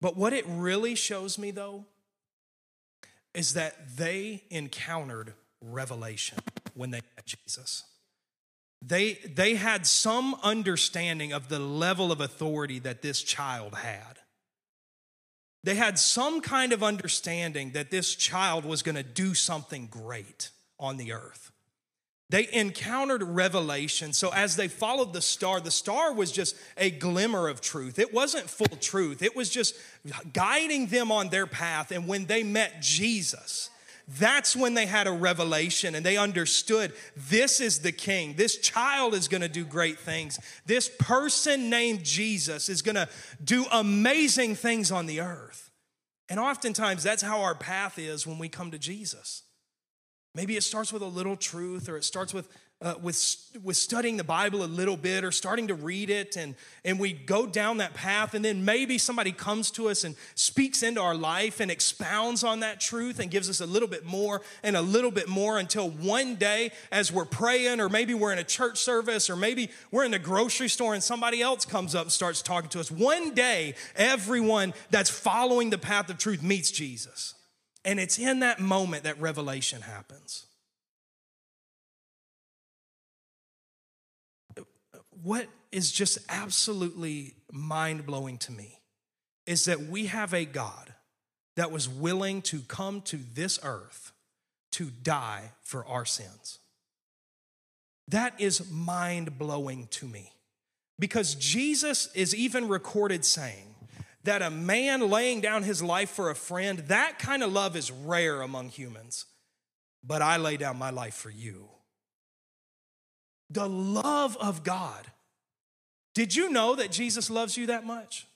[0.01, 1.87] But what it really shows me, though,
[3.35, 6.39] is that they encountered revelation
[6.75, 7.85] when they met Jesus.
[8.81, 14.19] They, they had some understanding of the level of authority that this child had.
[15.65, 20.51] They had some kind of understanding that this child was going to do something great
[20.79, 21.51] on the earth.
[22.31, 24.13] They encountered revelation.
[24.13, 27.99] So as they followed the star, the star was just a glimmer of truth.
[27.99, 29.75] It wasn't full truth, it was just
[30.33, 31.91] guiding them on their path.
[31.91, 33.71] And when they met Jesus,
[34.07, 38.35] that's when they had a revelation and they understood this is the king.
[38.35, 40.39] This child is going to do great things.
[40.67, 43.09] This person named Jesus is going to
[43.43, 45.71] do amazing things on the earth.
[46.29, 49.44] And oftentimes, that's how our path is when we come to Jesus.
[50.35, 52.49] Maybe it starts with a little truth, or it starts with,
[52.83, 56.57] uh, with, with studying the Bible a little bit, or starting to read it, and,
[56.85, 60.83] and we go down that path, and then maybe somebody comes to us and speaks
[60.83, 64.43] into our life and expounds on that truth and gives us a little bit more
[64.65, 68.41] and a little bit more until one day, as we're praying, or maybe we're in
[68.41, 72.03] a church service, or maybe we're in the grocery store and somebody else comes up
[72.03, 72.91] and starts talking to us.
[72.91, 77.35] One day, everyone that's following the path of truth meets Jesus.
[77.85, 80.47] And it's in that moment that revelation happens.
[85.23, 88.81] What is just absolutely mind blowing to me
[89.47, 90.95] is that we have a God
[91.57, 94.13] that was willing to come to this earth
[94.73, 96.59] to die for our sins.
[98.09, 100.33] That is mind blowing to me
[100.99, 103.74] because Jesus is even recorded saying,
[104.25, 107.91] that a man laying down his life for a friend, that kind of love is
[107.91, 109.27] rare among humans.
[110.03, 111.69] But I lay down my life for you.
[113.51, 115.07] The love of God.
[116.15, 118.27] Did you know that Jesus loves you that much?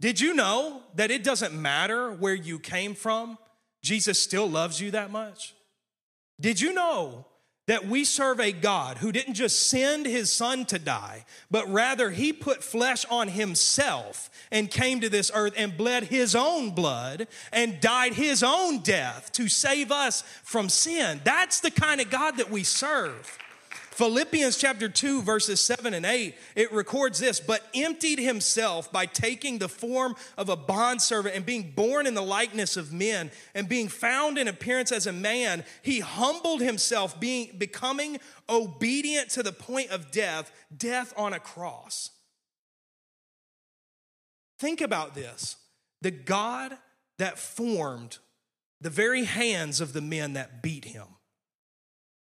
[0.00, 3.38] Did you know that it doesn't matter where you came from?
[3.82, 5.54] Jesus still loves you that much?
[6.40, 7.26] Did you know
[7.68, 12.10] that we serve a God who didn't just send his son to die, but rather
[12.10, 17.28] he put flesh on himself and came to this earth and bled his own blood
[17.52, 21.20] and died his own death to save us from sin.
[21.24, 23.38] That's the kind of God that we serve.
[23.98, 29.58] Philippians chapter 2, verses 7 and 8, it records this, but emptied himself by taking
[29.58, 33.88] the form of a bondservant and being born in the likeness of men and being
[33.88, 39.90] found in appearance as a man, he humbled himself, being becoming obedient to the point
[39.90, 42.10] of death, death on a cross.
[44.60, 45.56] Think about this.
[46.02, 46.78] The God
[47.18, 48.18] that formed
[48.80, 51.17] the very hands of the men that beat him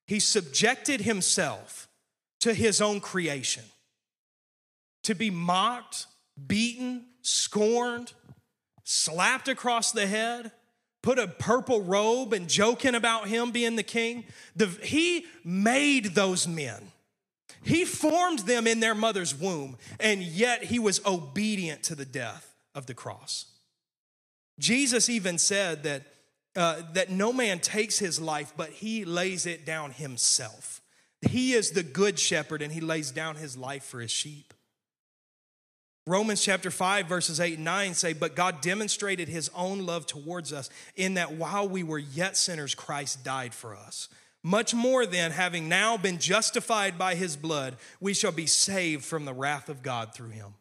[0.07, 1.89] he subjected himself
[2.41, 3.65] to his own creation
[5.03, 6.07] to be mocked,
[6.47, 8.13] beaten, scorned,
[8.85, 10.51] slapped across the head,
[11.03, 14.25] put a purple robe and joking about him being the king.
[14.57, 16.91] The, he made those men.
[17.63, 22.55] He formed them in their mother's womb, and yet he was obedient to the death
[22.75, 23.47] of the cross.
[24.59, 26.03] Jesus even said that
[26.57, 30.81] uh, that no man takes his life, but he lays it down himself.
[31.21, 34.55] He is the good shepherd and he lays down his life for his sheep.
[36.09, 40.53] Romans chapter 5, verses 8 and 9 say, But God demonstrated his own love towards
[40.53, 44.09] us in that while we were yet sinners, Christ died for us.
[44.45, 49.25] Much more than having now been justified by his blood, we shall be saved from
[49.25, 50.55] the wrath of God through him.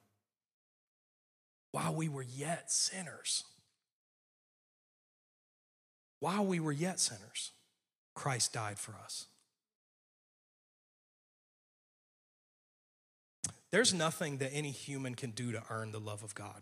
[1.72, 3.44] While we were yet sinners,
[6.20, 7.52] while we were yet sinners,
[8.14, 9.26] Christ died for us.
[13.72, 16.62] There's nothing that any human can do to earn the love of God.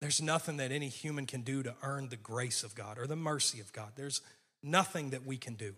[0.00, 3.16] There's nothing that any human can do to earn the grace of God or the
[3.16, 3.90] mercy of God.
[3.96, 4.22] There's
[4.62, 5.74] nothing that we can do.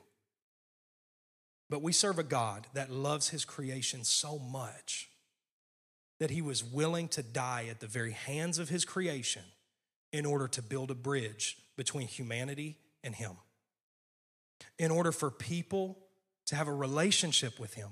[1.68, 5.08] But we serve a God that loves his creation so much
[6.20, 9.42] that he was willing to die at the very hands of his creation
[10.12, 13.32] in order to build a bridge between humanity and Him.
[14.78, 15.98] In order for people
[16.46, 17.90] to have a relationship with Him,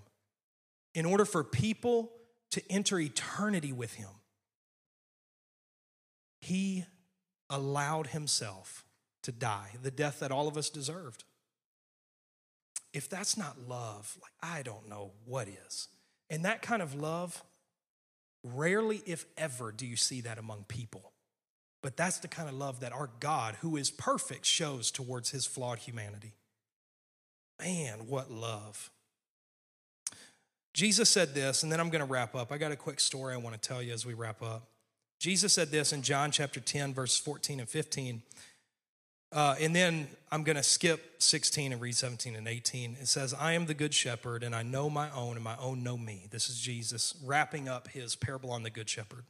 [0.94, 2.12] in order for people
[2.50, 4.10] to enter eternity with Him,
[6.40, 6.84] He
[7.48, 8.84] allowed Himself
[9.22, 11.24] to die, the death that all of us deserved.
[12.92, 15.88] If that's not love, like I don't know what is.
[16.28, 17.42] And that kind of love,
[18.42, 21.09] rarely, if ever, do you see that among people.
[21.82, 25.46] But that's the kind of love that our God, who is perfect, shows towards his
[25.46, 26.34] flawed humanity.
[27.58, 28.90] Man, what love.
[30.72, 32.52] Jesus said this, and then I'm going to wrap up.
[32.52, 34.68] I got a quick story I want to tell you as we wrap up.
[35.18, 38.22] Jesus said this in John chapter 10, verse 14 and 15.
[39.32, 42.96] Uh, and then I'm going to skip 16 and read 17 and 18.
[43.00, 45.82] It says, I am the good shepherd, and I know my own, and my own
[45.82, 46.26] know me.
[46.30, 49.24] This is Jesus wrapping up his parable on the good shepherd.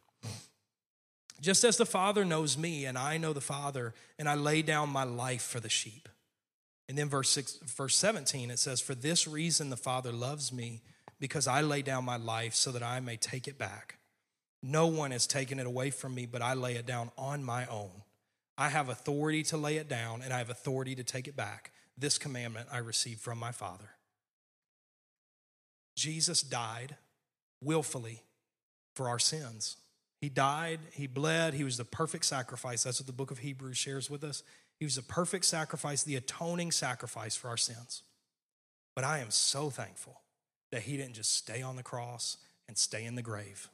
[1.40, 4.90] Just as the Father knows me and I know the Father, and I lay down
[4.90, 6.08] my life for the sheep.
[6.88, 10.82] And then verse six, verse 17, it says, For this reason the Father loves me,
[11.18, 13.98] because I lay down my life so that I may take it back.
[14.62, 17.66] No one has taken it away from me, but I lay it down on my
[17.66, 18.02] own.
[18.58, 21.72] I have authority to lay it down, and I have authority to take it back.
[21.96, 23.90] This commandment I received from my Father.
[25.96, 26.96] Jesus died
[27.62, 28.22] willfully
[28.94, 29.76] for our sins.
[30.20, 32.82] He died, he bled, he was the perfect sacrifice.
[32.82, 34.42] That's what the book of Hebrews shares with us.
[34.78, 38.02] He was the perfect sacrifice, the atoning sacrifice for our sins.
[38.94, 40.20] But I am so thankful
[40.72, 42.36] that he didn't just stay on the cross
[42.68, 43.68] and stay in the grave.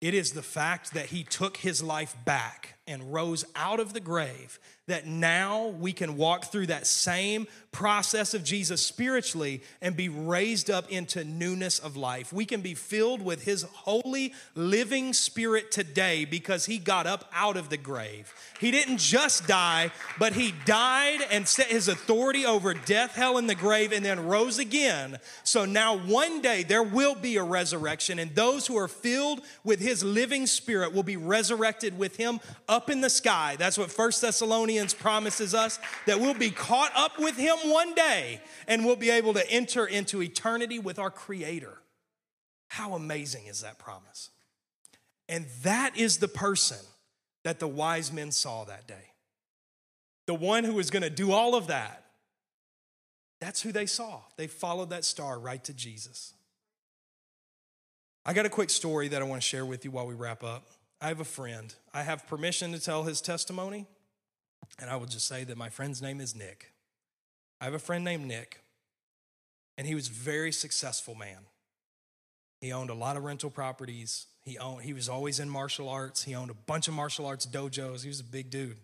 [0.00, 4.00] It is the fact that he took his life back and rose out of the
[4.00, 10.08] grave that now we can walk through that same process of Jesus spiritually and be
[10.08, 12.32] raised up into newness of life.
[12.32, 17.56] We can be filled with his holy living spirit today because he got up out
[17.56, 18.34] of the grave.
[18.58, 23.48] He didn't just die, but he died and set his authority over death, hell, and
[23.48, 25.18] the grave and then rose again.
[25.44, 29.80] So now one day there will be a resurrection and those who are filled with
[29.80, 33.56] his living spirit will be resurrected with him up in the sky.
[33.58, 38.40] That's what First Thessalonians promises us that we'll be caught up with him one day
[38.66, 41.78] and we'll be able to enter into eternity with our Creator.
[42.68, 44.30] How amazing is that promise?
[45.28, 46.78] And that is the person
[47.44, 49.12] that the wise men saw that day.
[50.26, 52.04] The one who was going to do all of that.
[53.40, 54.20] That's who they saw.
[54.36, 56.34] They followed that star right to Jesus.
[58.24, 60.44] I got a quick story that I want to share with you while we wrap
[60.44, 60.64] up.
[61.02, 61.74] I have a friend.
[61.92, 63.86] I have permission to tell his testimony.
[64.78, 66.72] And I will just say that my friend's name is Nick.
[67.60, 68.60] I have a friend named Nick,
[69.76, 71.38] and he was a very successful man.
[72.60, 74.26] He owned a lot of rental properties.
[74.44, 76.22] He owned he was always in martial arts.
[76.22, 78.02] He owned a bunch of martial arts dojos.
[78.02, 78.78] He was a big dude.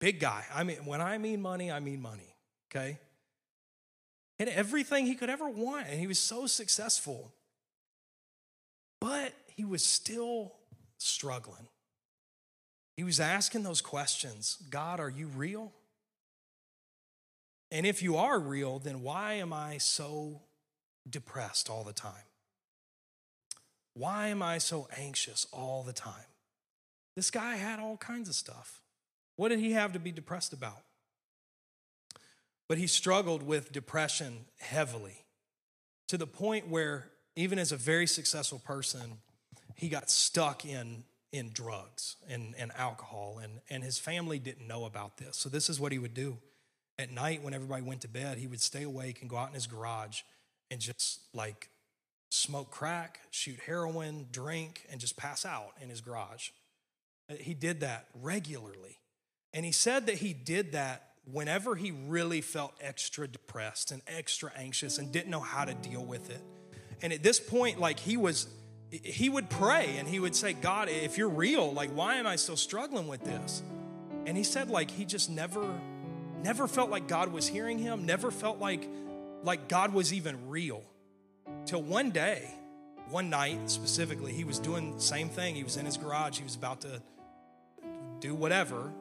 [0.00, 0.44] Big guy.
[0.52, 2.34] I mean, when I mean money, I mean money.
[2.70, 2.98] Okay?
[4.40, 5.86] And everything he could ever want.
[5.88, 7.32] And he was so successful.
[9.00, 10.54] But he was still
[11.02, 11.68] struggling.
[12.96, 15.72] He was asking those questions God, are you real?
[17.70, 20.42] And if you are real, then why am I so
[21.08, 22.28] depressed all the time?
[23.94, 26.26] Why am I so anxious all the time?
[27.16, 28.80] This guy had all kinds of stuff.
[29.36, 30.82] What did he have to be depressed about?
[32.68, 35.24] But he struggled with depression heavily
[36.08, 39.18] to the point where, even as a very successful person,
[39.76, 44.84] he got stuck in, in drugs and, and alcohol, and, and his family didn't know
[44.84, 45.36] about this.
[45.36, 46.38] So, this is what he would do.
[46.98, 49.54] At night, when everybody went to bed, he would stay awake and go out in
[49.54, 50.20] his garage
[50.70, 51.68] and just like
[52.30, 56.50] smoke crack, shoot heroin, drink, and just pass out in his garage.
[57.30, 58.98] Uh, he did that regularly.
[59.52, 64.50] And he said that he did that whenever he really felt extra depressed and extra
[64.56, 66.40] anxious and didn't know how to deal with it.
[67.02, 68.46] And at this point, like he was,
[68.92, 72.36] he would pray and he would say, God, if you're real, like, why am I
[72.36, 73.62] still struggling with this?
[74.26, 75.80] And he said, like, he just never,
[76.42, 78.86] never felt like God was hearing him, never felt like,
[79.42, 80.82] like God was even real.
[81.64, 82.50] Till one day,
[83.08, 85.54] one night specifically, he was doing the same thing.
[85.54, 87.02] He was in his garage, he was about to
[88.20, 88.92] do whatever.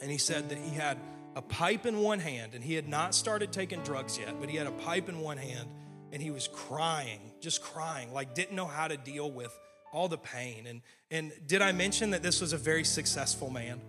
[0.00, 0.98] And he said that he had
[1.36, 4.56] a pipe in one hand, and he had not started taking drugs yet, but he
[4.56, 5.68] had a pipe in one hand,
[6.12, 9.56] and he was crying, just crying, like didn't know how to deal with
[9.92, 10.66] all the pain.
[10.66, 13.80] And, and did I mention that this was a very successful man?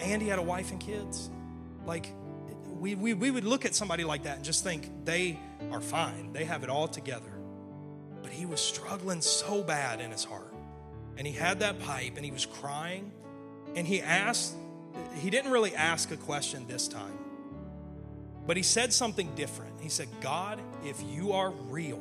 [0.00, 1.30] And he had a wife and kids.
[1.84, 2.12] Like,
[2.78, 5.38] we, we, we would look at somebody like that and just think they
[5.72, 7.32] are fine, they have it all together.
[8.22, 10.54] But he was struggling so bad in his heart.
[11.16, 13.10] And he had that pipe and he was crying.
[13.74, 14.54] And he asked,
[15.16, 17.18] he didn't really ask a question this time,
[18.48, 19.78] but he said something different.
[19.78, 22.00] He said, God, if you are real,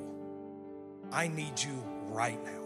[1.12, 2.64] I need you right now.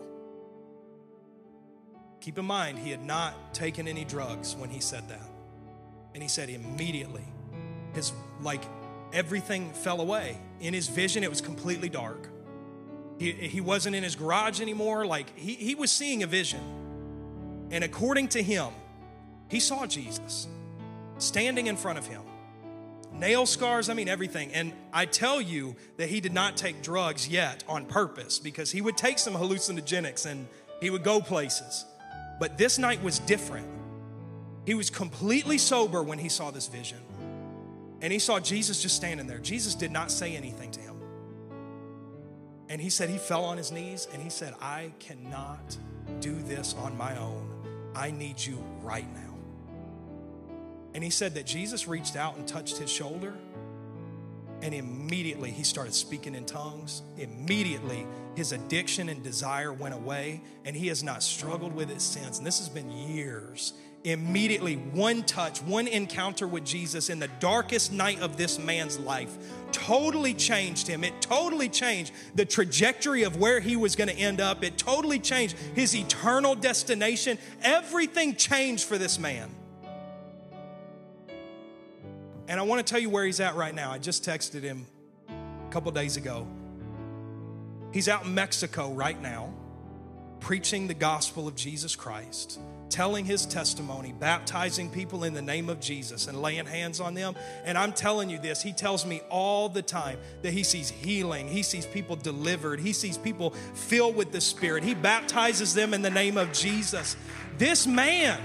[2.19, 5.27] Keep in mind, he had not taken any drugs when he said that.
[6.13, 7.25] And he said immediately,
[7.93, 8.13] his
[8.43, 8.63] like
[9.13, 10.37] everything fell away.
[10.59, 12.29] In his vision, it was completely dark.
[13.17, 15.07] He, he wasn't in his garage anymore.
[15.07, 16.61] Like he, he was seeing a vision.
[17.71, 18.67] And according to him,
[19.47, 20.47] he saw Jesus
[21.17, 22.21] standing in front of him.
[23.13, 24.53] Nail scars, I mean, everything.
[24.53, 28.81] And I tell you that he did not take drugs yet on purpose because he
[28.81, 30.47] would take some hallucinogenics and
[30.79, 31.85] he would go places.
[32.39, 33.67] But this night was different.
[34.65, 36.99] He was completely sober when he saw this vision.
[38.01, 39.37] And he saw Jesus just standing there.
[39.37, 40.95] Jesus did not say anything to him.
[42.69, 45.77] And he said he fell on his knees and he said, I cannot
[46.19, 47.91] do this on my own.
[47.95, 49.30] I need you right now.
[50.93, 53.33] And he said that Jesus reached out and touched his shoulder.
[54.61, 57.01] And immediately he started speaking in tongues.
[57.17, 62.37] Immediately his addiction and desire went away, and he has not struggled with it since.
[62.37, 63.73] And this has been years
[64.03, 69.37] immediately one touch, one encounter with Jesus in the darkest night of this man's life
[69.71, 71.03] totally changed him.
[71.03, 74.63] It totally changed the trajectory of where he was going to end up.
[74.63, 77.37] It totally changed his eternal destination.
[77.61, 79.49] Everything changed for this man.
[82.51, 83.91] And I want to tell you where he's at right now.
[83.91, 84.85] I just texted him
[85.29, 86.45] a couple days ago.
[87.93, 89.53] He's out in Mexico right now,
[90.41, 92.59] preaching the gospel of Jesus Christ
[92.91, 97.35] telling his testimony, baptizing people in the name of Jesus and laying hands on them.
[97.63, 101.47] And I'm telling you this, he tells me all the time that he sees healing,
[101.47, 104.83] he sees people delivered, he sees people filled with the Spirit.
[104.83, 107.15] He baptizes them in the name of Jesus.
[107.57, 108.39] This man,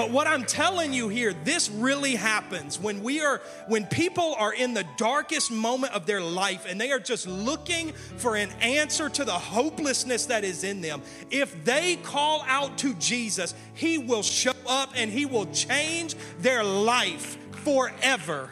[0.00, 4.54] but what I'm telling you here, this really happens when we are, when people are
[4.54, 9.10] in the darkest moment of their life and they are just looking for an answer
[9.10, 11.02] to the hopelessness that is in them.
[11.30, 16.64] If they call out to Jesus, He will show up and He will change their
[16.64, 18.48] life forever.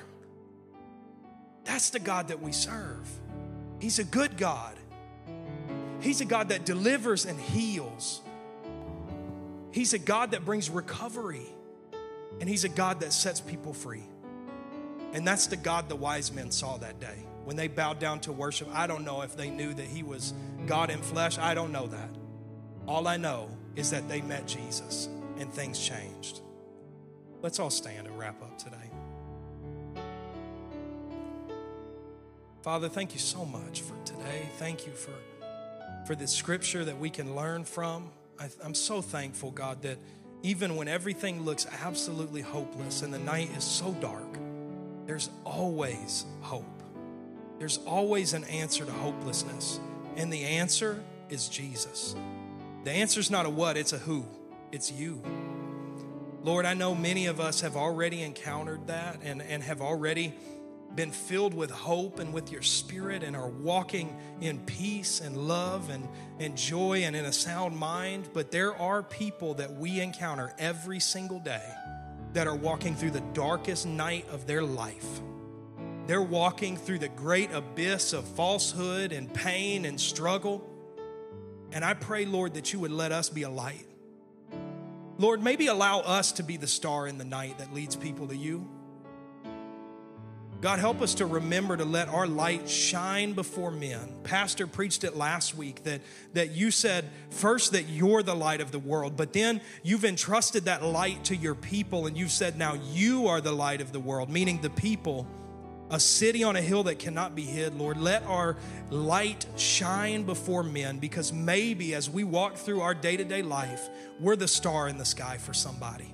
[1.64, 3.08] That's the God that we serve.
[3.80, 4.76] He's a good God.
[6.00, 8.20] He's a God that delivers and heals.
[9.70, 11.46] He's a God that brings recovery,
[12.40, 14.04] and He's a God that sets people free.
[15.12, 17.24] And that's the God the wise men saw that day.
[17.44, 20.34] When they bowed down to worship, I don't know if they knew that He was
[20.66, 21.38] God in flesh.
[21.38, 22.10] I don't know that.
[22.86, 25.08] All I know is that they met Jesus
[25.38, 26.40] and things changed.
[27.40, 28.76] Let's all stand and wrap up today.
[32.62, 34.48] Father, thank you so much for today.
[34.58, 35.14] Thank you for,
[36.06, 38.10] for this scripture that we can learn from.
[38.38, 39.98] I, I'm so thankful, God, that
[40.42, 44.38] even when everything looks absolutely hopeless and the night is so dark,
[45.06, 46.64] there's always hope.
[47.58, 49.80] There's always an answer to hopelessness.
[50.16, 52.14] And the answer is Jesus.
[52.84, 54.24] The answer is not a what, it's a who.
[54.70, 55.22] It's you.
[56.42, 60.34] Lord, I know many of us have already encountered that and, and have already
[60.94, 65.90] been filled with hope and with your spirit and are walking in peace and love
[65.90, 66.08] and,
[66.40, 68.28] and joy and in a sound mind.
[68.32, 71.62] But there are people that we encounter every single day
[72.32, 75.20] that are walking through the darkest night of their life.
[76.06, 80.66] They're walking through the great abyss of falsehood and pain and struggle.
[81.70, 83.86] And I pray, Lord, that you would let us be a light.
[85.18, 88.36] Lord, maybe allow us to be the star in the night that leads people to
[88.36, 88.66] you.
[90.60, 94.12] God, help us to remember to let our light shine before men.
[94.24, 96.00] Pastor preached it last week that,
[96.32, 100.64] that you said first that you're the light of the world, but then you've entrusted
[100.64, 104.00] that light to your people and you've said now you are the light of the
[104.00, 105.28] world, meaning the people,
[105.90, 107.76] a city on a hill that cannot be hid.
[107.76, 108.56] Lord, let our
[108.90, 113.88] light shine before men because maybe as we walk through our day to day life,
[114.18, 116.12] we're the star in the sky for somebody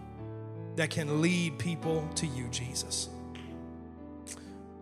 [0.76, 3.08] that can lead people to you, Jesus.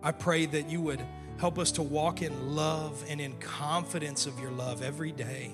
[0.02, 1.04] I pray that you would
[1.38, 5.52] help us to walk in love and in confidence of your love every day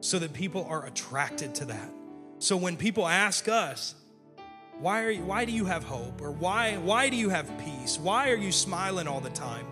[0.00, 1.90] so that people are attracted to that.
[2.38, 3.94] So when people ask us,
[4.78, 6.20] why, are you, why do you have hope?
[6.20, 7.98] Or why, why do you have peace?
[7.98, 9.66] Why are you smiling all the time?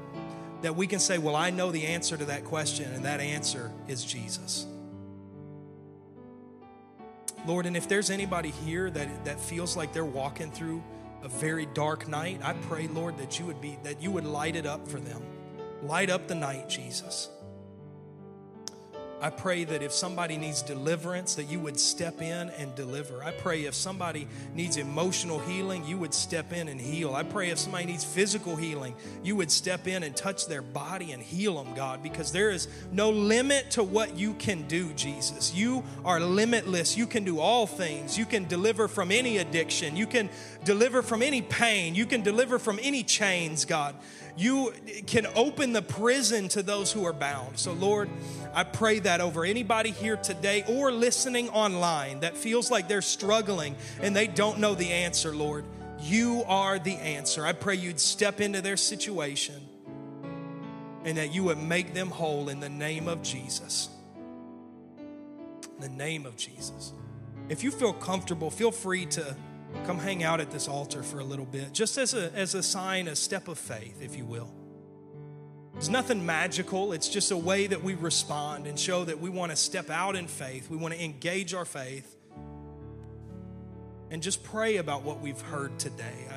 [0.62, 3.72] That we can say, Well, I know the answer to that question, and that answer
[3.88, 4.64] is Jesus.
[7.44, 10.82] Lord, and if there's anybody here that, that feels like they're walking through
[11.22, 14.56] a very dark night, I pray, Lord, that you would be that you would light
[14.56, 15.22] it up for them.
[15.82, 17.28] Light up the night, Jesus.
[19.22, 23.22] I pray that if somebody needs deliverance, that you would step in and deliver.
[23.22, 27.14] I pray if somebody needs emotional healing, you would step in and heal.
[27.14, 31.12] I pray if somebody needs physical healing, you would step in and touch their body
[31.12, 35.54] and heal them, God, because there is no limit to what you can do, Jesus.
[35.54, 36.96] You are limitless.
[36.96, 38.18] You can do all things.
[38.18, 40.30] You can deliver from any addiction, you can
[40.64, 43.94] deliver from any pain, you can deliver from any chains, God.
[44.36, 44.72] You
[45.06, 47.58] can open the prison to those who are bound.
[47.58, 48.08] So, Lord,
[48.54, 53.76] I pray that over anybody here today or listening online that feels like they're struggling
[54.00, 55.64] and they don't know the answer, Lord.
[56.00, 57.46] You are the answer.
[57.46, 59.54] I pray you'd step into their situation
[61.04, 63.88] and that you would make them whole in the name of Jesus.
[64.98, 66.92] In the name of Jesus.
[67.48, 69.36] If you feel comfortable, feel free to
[69.84, 72.62] come hang out at this altar for a little bit, just as a, as a
[72.62, 74.52] sign, a step of faith, if you will.
[75.76, 76.92] It's nothing magical.
[76.92, 80.16] It's just a way that we respond and show that we want to step out
[80.16, 80.70] in faith.
[80.70, 82.16] We want to engage our faith
[84.10, 86.28] and just pray about what we've heard today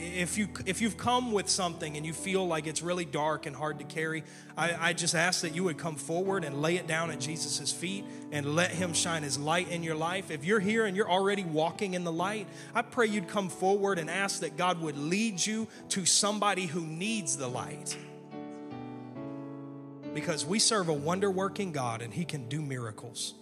[0.00, 3.54] if you if you've come with something and you feel like it's really dark and
[3.54, 4.24] hard to carry,
[4.56, 7.72] I, I just ask that you would come forward and lay it down at Jesus'
[7.72, 10.30] feet and let Him shine His light in your life.
[10.30, 13.98] If you're here and you're already walking in the light, I pray you'd come forward
[13.98, 17.96] and ask that God would lead you to somebody who needs the light.
[20.14, 23.34] Because we serve a wonder working God and He can do miracles.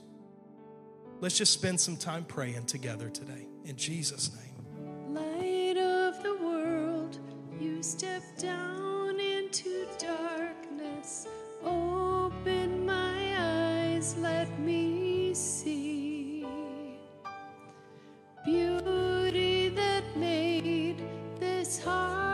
[1.20, 3.46] Let's just spend some time praying together today.
[3.64, 4.47] In Jesus' name.
[7.82, 11.28] Step down into darkness,
[11.64, 16.44] open my eyes, let me see.
[18.44, 21.02] Beauty that made
[21.40, 22.27] this heart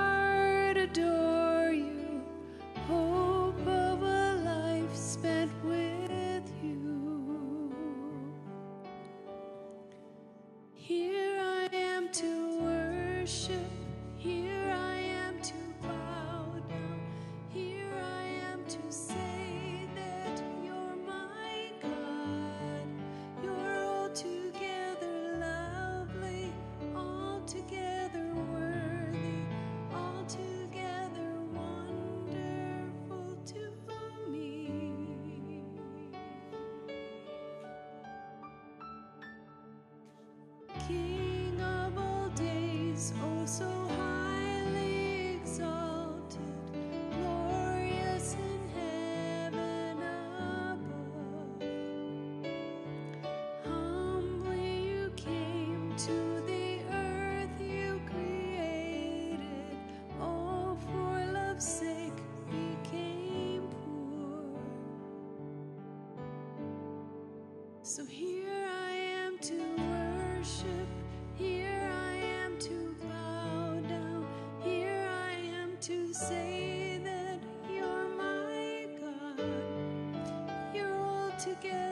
[67.96, 68.92] So here I
[69.24, 70.88] am to worship,
[71.36, 74.26] here I am to bow down,
[74.64, 77.38] here I am to say that
[77.72, 80.74] you're my God.
[80.74, 81.83] You're all together.